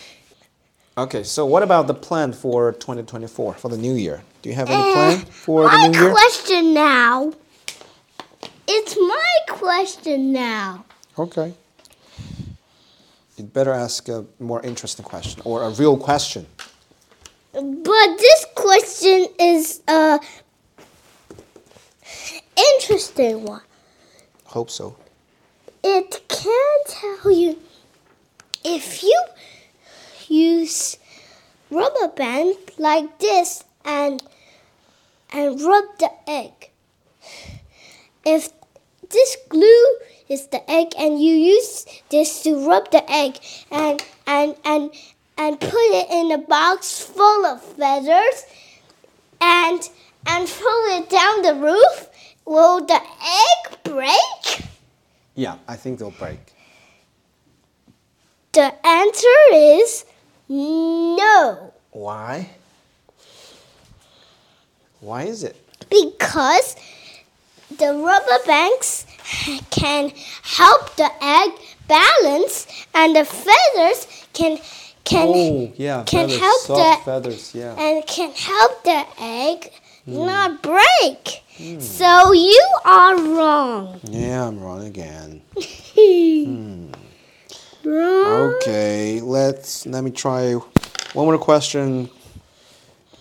[0.98, 4.24] Okay, so what about the plan for 2024 for the new year?
[4.42, 6.08] Do you have any Uh, plan for the new year?
[6.08, 7.34] My question now.
[8.66, 10.85] It's my question now.
[11.18, 11.54] Okay.
[13.38, 16.46] You'd better ask a more interesting question or a real question.
[17.54, 20.20] But this question is a
[22.74, 23.62] interesting one.
[24.46, 24.98] Hope so.
[25.84, 27.60] It can tell you
[28.64, 29.24] if you
[30.28, 30.98] use
[31.70, 34.22] rubber band like this and
[35.32, 36.72] and rub the egg.
[38.26, 38.50] If
[39.10, 39.98] this glue
[40.30, 43.40] is the egg and you use this to rub the egg
[43.72, 44.92] and and and
[45.38, 48.46] and put it in a box full of feathers
[49.42, 49.90] and
[50.28, 52.10] and throw it down the roof,
[52.46, 54.66] will the egg break?
[55.36, 56.40] Yeah, I think they'll break.
[58.54, 60.06] The answer is
[60.48, 61.74] no.
[61.92, 62.50] Why?
[65.02, 65.56] Why is it?
[65.90, 66.76] Because
[67.78, 69.06] the rubber banks
[69.72, 70.12] can
[70.44, 71.52] help the egg
[71.88, 74.60] balance and the feathers can
[75.04, 77.76] can oh, yeah, can feathers, help the feathers, yeah.
[77.80, 79.72] and can help the egg
[80.06, 80.26] Hmm.
[80.26, 81.42] not break.
[81.80, 84.00] So you are wrong.
[84.04, 85.42] Yeah, I'm wrong again.
[87.84, 88.54] Wrong.
[88.56, 92.10] Okay, let's let me try one more question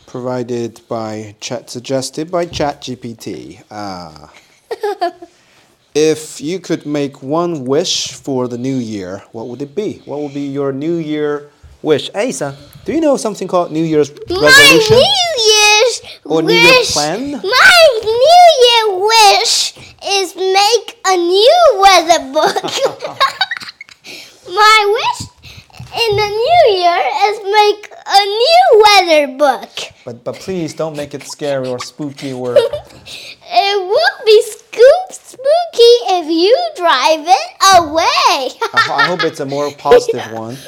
[0.07, 3.62] provided by chat suggested by ChatGPT.
[3.70, 4.32] Ah.
[5.95, 10.03] if you could make one wish for the new year, what would it be?
[10.05, 11.51] What would be your new year
[11.82, 12.11] wish?
[12.14, 14.97] Asa, do you know something called New Year's My resolution?
[14.97, 16.47] New Year's Or wish.
[16.47, 17.30] New Year plan?
[17.43, 22.62] My New Year wish is make a new weather book.
[24.47, 25.28] My wish
[26.03, 29.70] in the new year is make a new weather book.
[30.05, 32.57] But but please don't make it scary or spooky or
[33.57, 38.59] It would be scoop spooky if you drive it away.
[38.74, 40.57] I, ho- I hope it's a more positive one.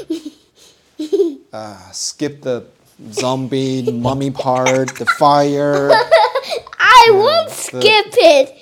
[1.53, 2.65] Uh, skip the
[3.13, 5.91] zombie mummy part, the fire.
[5.93, 8.55] I won't the- skip it.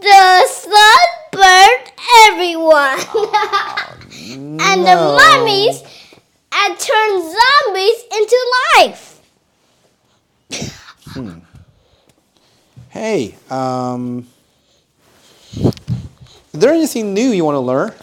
[0.00, 1.92] The sun burned
[2.26, 2.98] everyone.
[4.30, 5.82] And the mummies
[6.54, 9.20] and turn zombies into life.
[11.06, 11.38] hmm.
[12.90, 14.26] Hey, um,
[15.54, 17.94] is there anything new you want to learn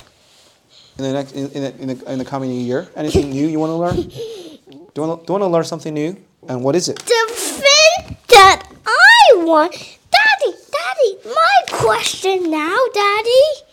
[0.98, 2.88] in the next in, in, the, in, the, in the coming year?
[2.96, 3.96] Anything new you want to learn?
[3.96, 6.18] Do you want to, do you want to learn something new?
[6.48, 6.98] And what is it?
[6.98, 9.74] The thing that I want.
[9.74, 13.69] Daddy, Daddy, my question now, Daddy.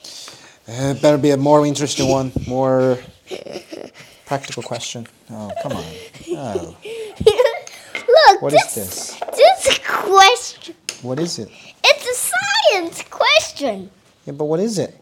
[0.67, 2.97] Uh, it better be a more interesting one, more
[4.25, 5.07] practical question.
[5.29, 5.83] Oh, come on.
[6.29, 6.75] Oh,
[8.07, 9.65] Look, what is this, this?
[9.65, 10.75] this question.
[11.01, 11.49] What is it?
[11.83, 13.89] It's a science question.
[14.25, 14.93] Yeah, but what is it?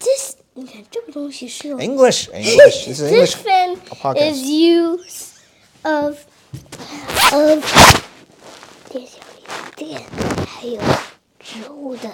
[0.00, 2.28] This 你看这个东西是有 English.
[2.32, 2.86] English.
[2.86, 3.34] This is This English.
[3.36, 4.30] fin a podcast.
[4.30, 5.32] is use
[5.82, 6.18] of
[7.32, 7.64] of
[8.88, 10.00] 电小里的电，
[10.46, 10.80] 还有
[11.40, 12.08] 植物的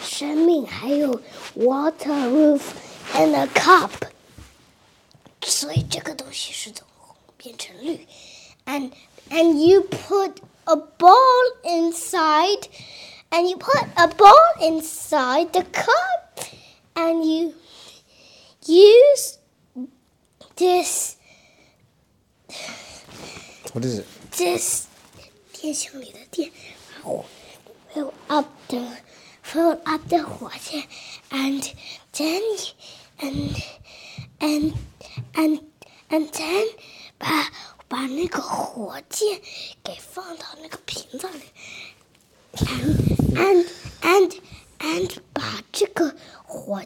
[0.00, 1.20] 生命，还有
[1.56, 2.62] water roof
[3.14, 3.90] and a cup。
[5.42, 8.06] 所以这个东西是从红变成绿，
[8.64, 8.90] and
[9.30, 11.16] and you put a ball
[11.62, 12.68] inside,
[13.30, 16.44] and you put a ball inside the cup,
[16.94, 17.54] and you
[18.66, 19.38] use
[20.56, 21.16] this
[23.72, 24.06] What is it?
[24.36, 24.86] this
[25.52, 26.50] 电箱里的电，
[26.94, 27.24] 然后
[27.94, 28.80] fill up the
[29.51, 30.87] fill up the 火箭
[31.29, 31.69] ，and
[32.13, 32.41] then
[33.19, 33.61] and
[34.39, 34.73] and
[35.33, 35.59] and
[36.09, 36.67] and then
[37.17, 37.51] 把
[37.89, 39.41] 把那个火箭
[39.83, 41.41] 给放到那个瓶子里
[42.55, 42.95] ，and
[43.33, 43.67] and
[44.01, 44.37] and
[44.79, 46.81] and 把这个火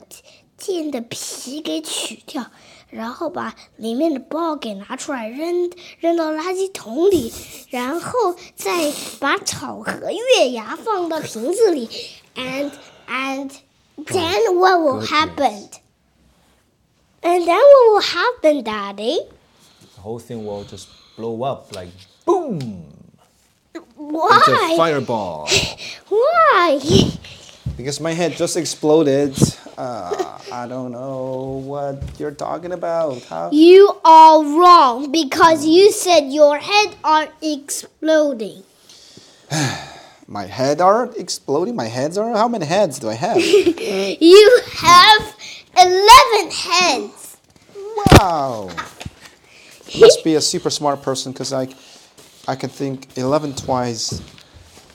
[0.57, 2.49] 箭的皮给取掉。
[2.89, 7.33] 然后把里面的包给拿出来扔扔到垃圾桶里，
[7.69, 11.89] 然后再把草和月牙放到瓶子里
[12.35, 12.71] ，and
[13.07, 13.61] and
[14.07, 15.09] then what will Goodness.
[15.09, 15.69] happen?
[17.23, 19.19] And then what will happen, Daddy?
[19.95, 21.89] The whole thing will just blow up like
[22.25, 22.85] boom.
[23.95, 24.41] Why?
[24.47, 25.49] It's a fireball.
[26.09, 26.79] Why?
[27.77, 29.35] Because my head just exploded.
[29.77, 33.21] Uh, I don't know what you're talking about.
[33.23, 33.49] How?
[33.51, 38.63] You are wrong because you said your head are exploding.
[40.27, 41.75] My head are exploding.
[41.75, 42.33] My heads are.
[42.35, 43.37] How many heads do I have?
[43.39, 45.35] you have
[45.77, 47.37] 11 heads.
[48.19, 48.69] Wow.
[49.99, 51.67] Must be a super smart person because I,
[52.47, 54.13] I can think 11 twice.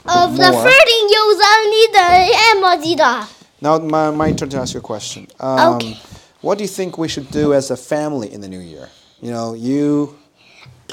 [0.05, 3.29] Of the 13 years, I need the emoji.
[3.61, 5.29] Now, my, my turn to ask you a question.
[5.39, 5.97] Um, okay.
[6.41, 8.89] What do you think we should do as a family in the new year?
[9.21, 10.19] You know, you,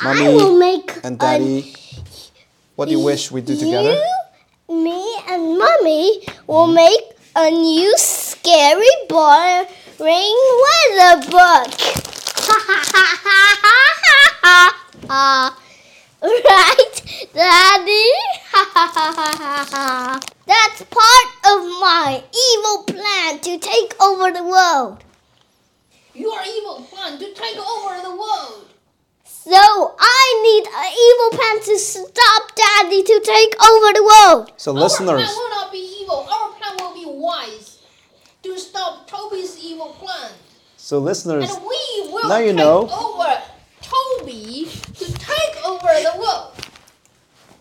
[0.04, 1.74] mommy, and daddy.
[2.76, 3.98] What do you wish we do together?
[4.70, 7.00] Me, and mommy will make
[7.38, 9.68] a new scary boring
[10.64, 11.72] weather book.
[11.80, 13.38] Ha ha ha ha
[16.22, 18.10] right, Daddy?
[18.52, 25.04] Ha ha ha ha That's part of my evil plan to take over the world.
[26.14, 28.66] Your evil plan to take over the world.
[29.50, 34.52] So I need an evil plan to stop Daddy to take over the world.
[34.58, 36.28] So, Our listeners, plan will not be evil.
[36.30, 37.80] Our plan will be wise
[38.44, 40.32] to stop Toby's evil plan.
[40.76, 42.90] so listeners, And we will Now you take know.
[42.90, 43.42] over
[43.82, 46.52] Toby to take over the world.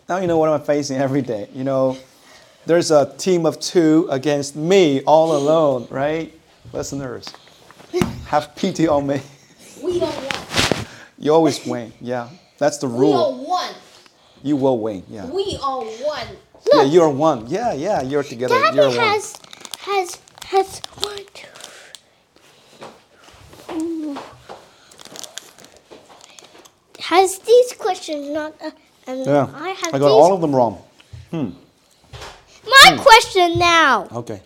[0.09, 1.47] now you know what I'm facing every day.
[1.53, 1.97] You know,
[2.65, 6.33] there's a team of two against me all alone, right?
[6.73, 7.27] Listeners,
[8.25, 9.21] have pity on me.
[9.81, 10.26] We don't want.
[11.18, 11.92] You always win.
[12.00, 13.44] Yeah, that's the We are rule.
[13.46, 13.74] one.
[14.42, 15.02] You will win.
[15.08, 15.26] Yeah.
[15.26, 16.26] We are one.
[16.72, 17.46] Yeah, you're one.
[17.48, 18.54] Yeah, yeah, you're together.
[18.54, 18.98] Daddy you're one.
[18.98, 19.36] has
[19.80, 21.48] has has one two.
[23.74, 24.18] Ooh.
[27.00, 28.52] Has these questions not?
[28.62, 28.70] Uh,
[29.06, 30.22] and Yeah, I have I got these.
[30.22, 30.82] all of them wrong.
[31.32, 34.06] My question now.
[34.12, 34.40] Okay.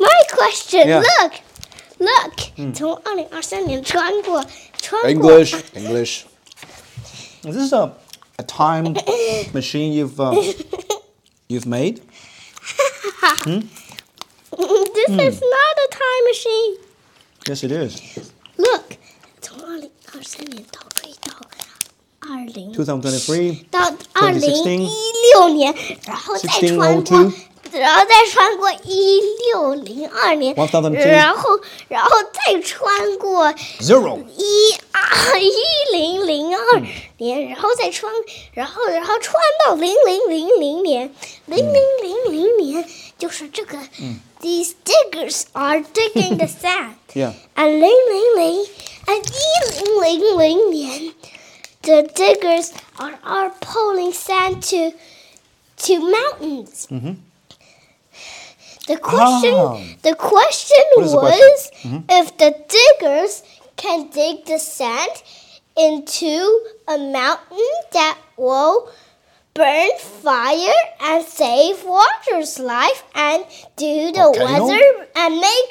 [0.00, 0.88] My question.
[0.88, 1.00] Yeah.
[1.00, 1.32] Look,
[2.00, 2.72] look.
[2.74, 4.44] 从二零二三年穿过
[4.86, 6.24] 穿过 English, English.
[7.44, 7.92] Is this a,
[8.38, 8.94] a time
[9.52, 10.32] machine you've uh,
[11.48, 12.00] you've made?
[13.44, 16.76] this is not a time machine.
[17.48, 18.00] Yes, it is.
[18.56, 18.96] Look，
[19.40, 21.32] 从二零二三年倒推到
[22.20, 23.64] 二零2023.
[23.70, 25.74] 到二零2016一六年，
[26.06, 27.32] 然后再穿过1602，
[27.72, 29.20] 然后再穿过一
[29.50, 34.18] 六零二年， 1002然后然后再穿过 Zero.
[34.36, 35.52] 一二一
[35.92, 36.82] 零零二
[37.18, 38.12] 年，然后再穿，
[38.52, 41.14] 然后然后穿到零零零零年，
[41.46, 43.78] 零零零零年就是这个。
[44.40, 46.96] These diggers are digging the sand.
[47.14, 47.32] Yeah.
[47.54, 48.66] And 零零零
[49.06, 51.14] and 一零零零年，
[51.82, 54.96] the diggers are, are pulling sand to
[55.76, 56.88] to mountains.
[58.87, 59.77] The question Ah.
[60.01, 61.91] the question What is the was question?
[61.91, 62.11] Mm-hmm.
[62.19, 63.43] if the diggers
[63.75, 65.15] can dig the sand
[65.75, 66.33] into
[66.87, 68.89] a mountain that will
[69.53, 74.65] burn fire and save water's life and do the Volcano?
[74.65, 75.69] weather and make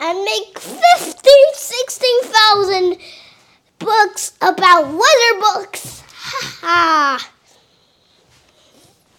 [0.00, 2.96] and make 15 16,000
[3.78, 6.02] books about weather books.
[6.06, 7.30] Ha ha.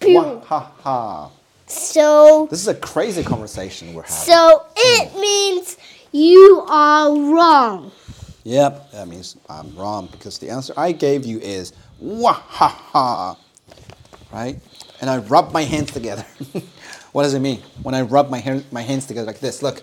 [0.00, 0.20] Pew.
[0.48, 1.30] Ha ha.
[1.74, 4.16] So This is a crazy conversation we're having.
[4.16, 5.76] so it means
[6.12, 7.90] you are wrong.
[8.44, 13.36] Yep, that means I'm wrong because the answer I gave you is wah ha ha.
[14.32, 14.58] Right?
[15.00, 16.24] And I rub my hands together.
[17.12, 17.62] what does it mean?
[17.82, 19.82] When I rub my, hand, my hands together like this, look.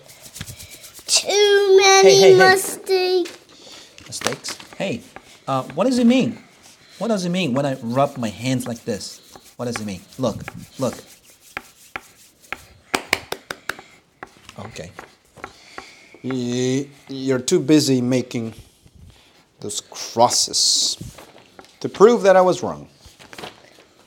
[1.07, 2.37] Too many Hey, hey, hey.
[2.53, 3.37] mistakes.
[4.07, 4.57] Mistakes?
[4.77, 5.01] Hey,
[5.47, 6.37] uh, what does it mean?
[6.99, 9.19] What does it mean when I rub my hands like this?
[9.57, 10.01] What does it mean?
[10.17, 10.43] Look,
[10.79, 10.95] look.
[14.65, 14.91] Okay.
[16.23, 18.53] You're too busy making
[19.59, 20.97] those crosses
[21.79, 22.87] to prove that I was wrong.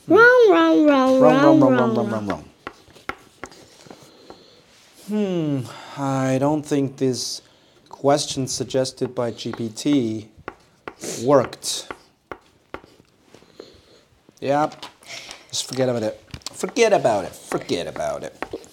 [0.06, 2.44] Wrong, wrong, wrong, Wrong, wrong, wrong, wrong, wrong, wrong, wrong, wrong.
[5.08, 5.60] Hmm,
[6.00, 7.42] I don't think this
[7.88, 10.28] question suggested by GPT
[11.22, 11.88] worked.
[14.40, 14.84] Yep,
[15.50, 16.20] just forget about it.
[16.52, 17.34] Forget about it.
[17.34, 18.63] Forget about it.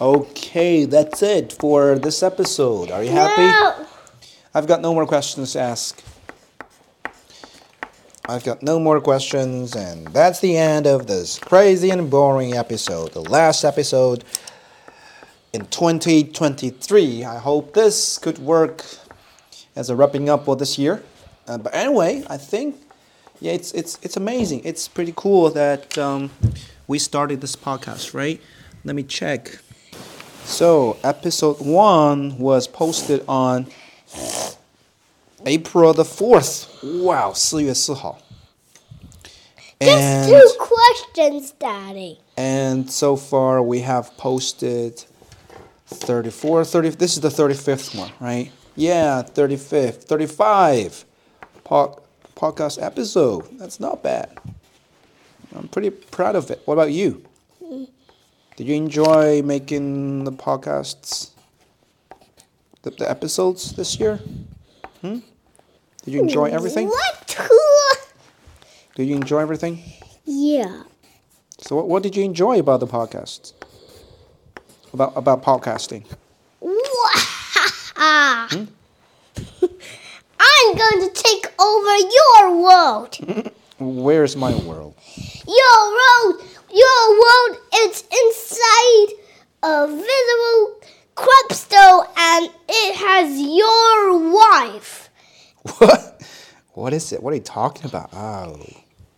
[0.00, 2.90] Okay, that's it for this episode.
[2.90, 3.42] Are you happy?
[3.42, 3.86] No.
[4.52, 6.02] I've got no more questions to ask.
[8.28, 13.12] I've got no more questions, and that's the end of this crazy and boring episode.
[13.12, 14.24] The last episode
[15.52, 17.22] in 2023.
[17.22, 18.84] I hope this could work
[19.76, 21.04] as a wrapping up for this year.
[21.46, 22.76] Uh, but anyway, I think
[23.38, 24.62] yeah, it's it's it's amazing.
[24.64, 26.30] It's pretty cool that um,
[26.88, 28.40] we started this podcast, right?
[28.84, 29.58] Let me check.
[30.44, 33.66] So episode one was posted on
[35.46, 37.02] April the 4th.
[37.02, 38.18] Wow, 4月4号.
[39.80, 42.18] Just two questions, Daddy.
[42.36, 45.04] and so far we have posted
[45.86, 46.90] 34, 30.
[46.90, 48.50] This is the 35th one, right?
[48.76, 51.04] Yeah, 35th, 35
[51.64, 52.00] po-
[52.34, 53.46] podcast episode.
[53.58, 54.38] That's not bad.
[55.54, 56.62] I'm pretty proud of it.
[56.64, 57.22] What about you?
[58.56, 61.30] Did you enjoy making the podcasts,
[62.82, 64.20] the, the episodes this year?
[65.00, 65.18] Hmm?
[66.04, 66.88] Did you enjoy everything?
[66.88, 67.48] What?
[68.94, 69.82] Did you enjoy everything?
[70.24, 70.84] yeah.
[71.58, 73.54] So, what, what did you enjoy about the podcast?
[74.92, 76.04] About about podcasting?
[76.60, 78.48] Wow.
[80.40, 83.52] I'm going to take over your world.
[83.78, 84.94] Where's my world?
[85.46, 86.42] Your world,
[86.74, 89.06] your world is inside
[89.62, 90.80] a visible
[91.14, 95.08] crystal and it has your wife.
[95.78, 96.22] What?
[96.72, 97.22] What is it?
[97.22, 98.10] What are you talking about?
[98.12, 98.58] Oh.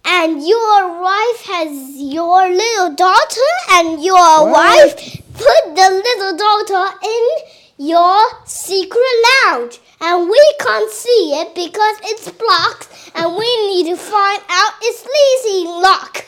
[0.05, 4.53] And your wife has your little daughter, and your What?
[4.53, 4.95] wife
[5.35, 9.03] put the little daughter in your secret
[9.47, 9.81] lounge.
[10.01, 15.05] And we can't see it because it's blocked, and we need to find out its
[15.05, 16.26] leasing lock.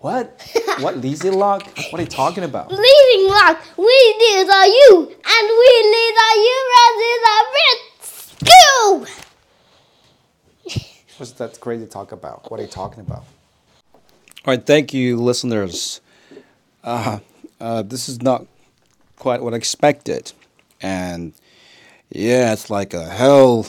[0.00, 0.40] What?
[0.78, 1.66] what Lizzie lock?
[1.90, 2.70] What are you talking about?
[2.70, 6.58] Leasing lock, we need a you, and we need a you
[7.08, 9.06] in a red school.
[11.16, 12.48] What's that crazy talk about?
[12.48, 13.24] What are you talking about?
[13.92, 16.00] All right, thank you, listeners.
[16.84, 17.18] Uh,
[17.60, 18.46] uh, this is not
[19.18, 20.30] quite what I expected,
[20.80, 21.32] and
[22.08, 23.66] yeah, it's like a hell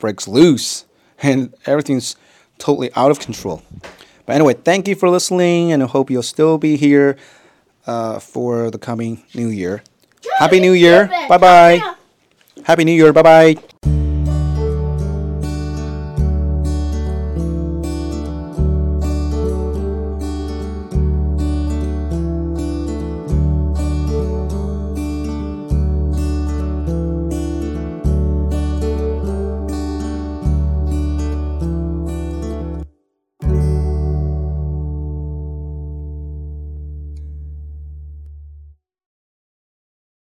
[0.00, 0.84] breaks loose,
[1.22, 2.16] and everything's
[2.58, 3.62] totally out of control.
[4.30, 7.16] But anyway, thank you for listening, and I hope you'll still be here
[7.84, 9.82] uh, for the coming New Year.
[10.38, 11.08] Happy New Year!
[11.28, 11.94] Bye bye.
[12.62, 13.12] Happy New Year!
[13.12, 13.89] Bye bye.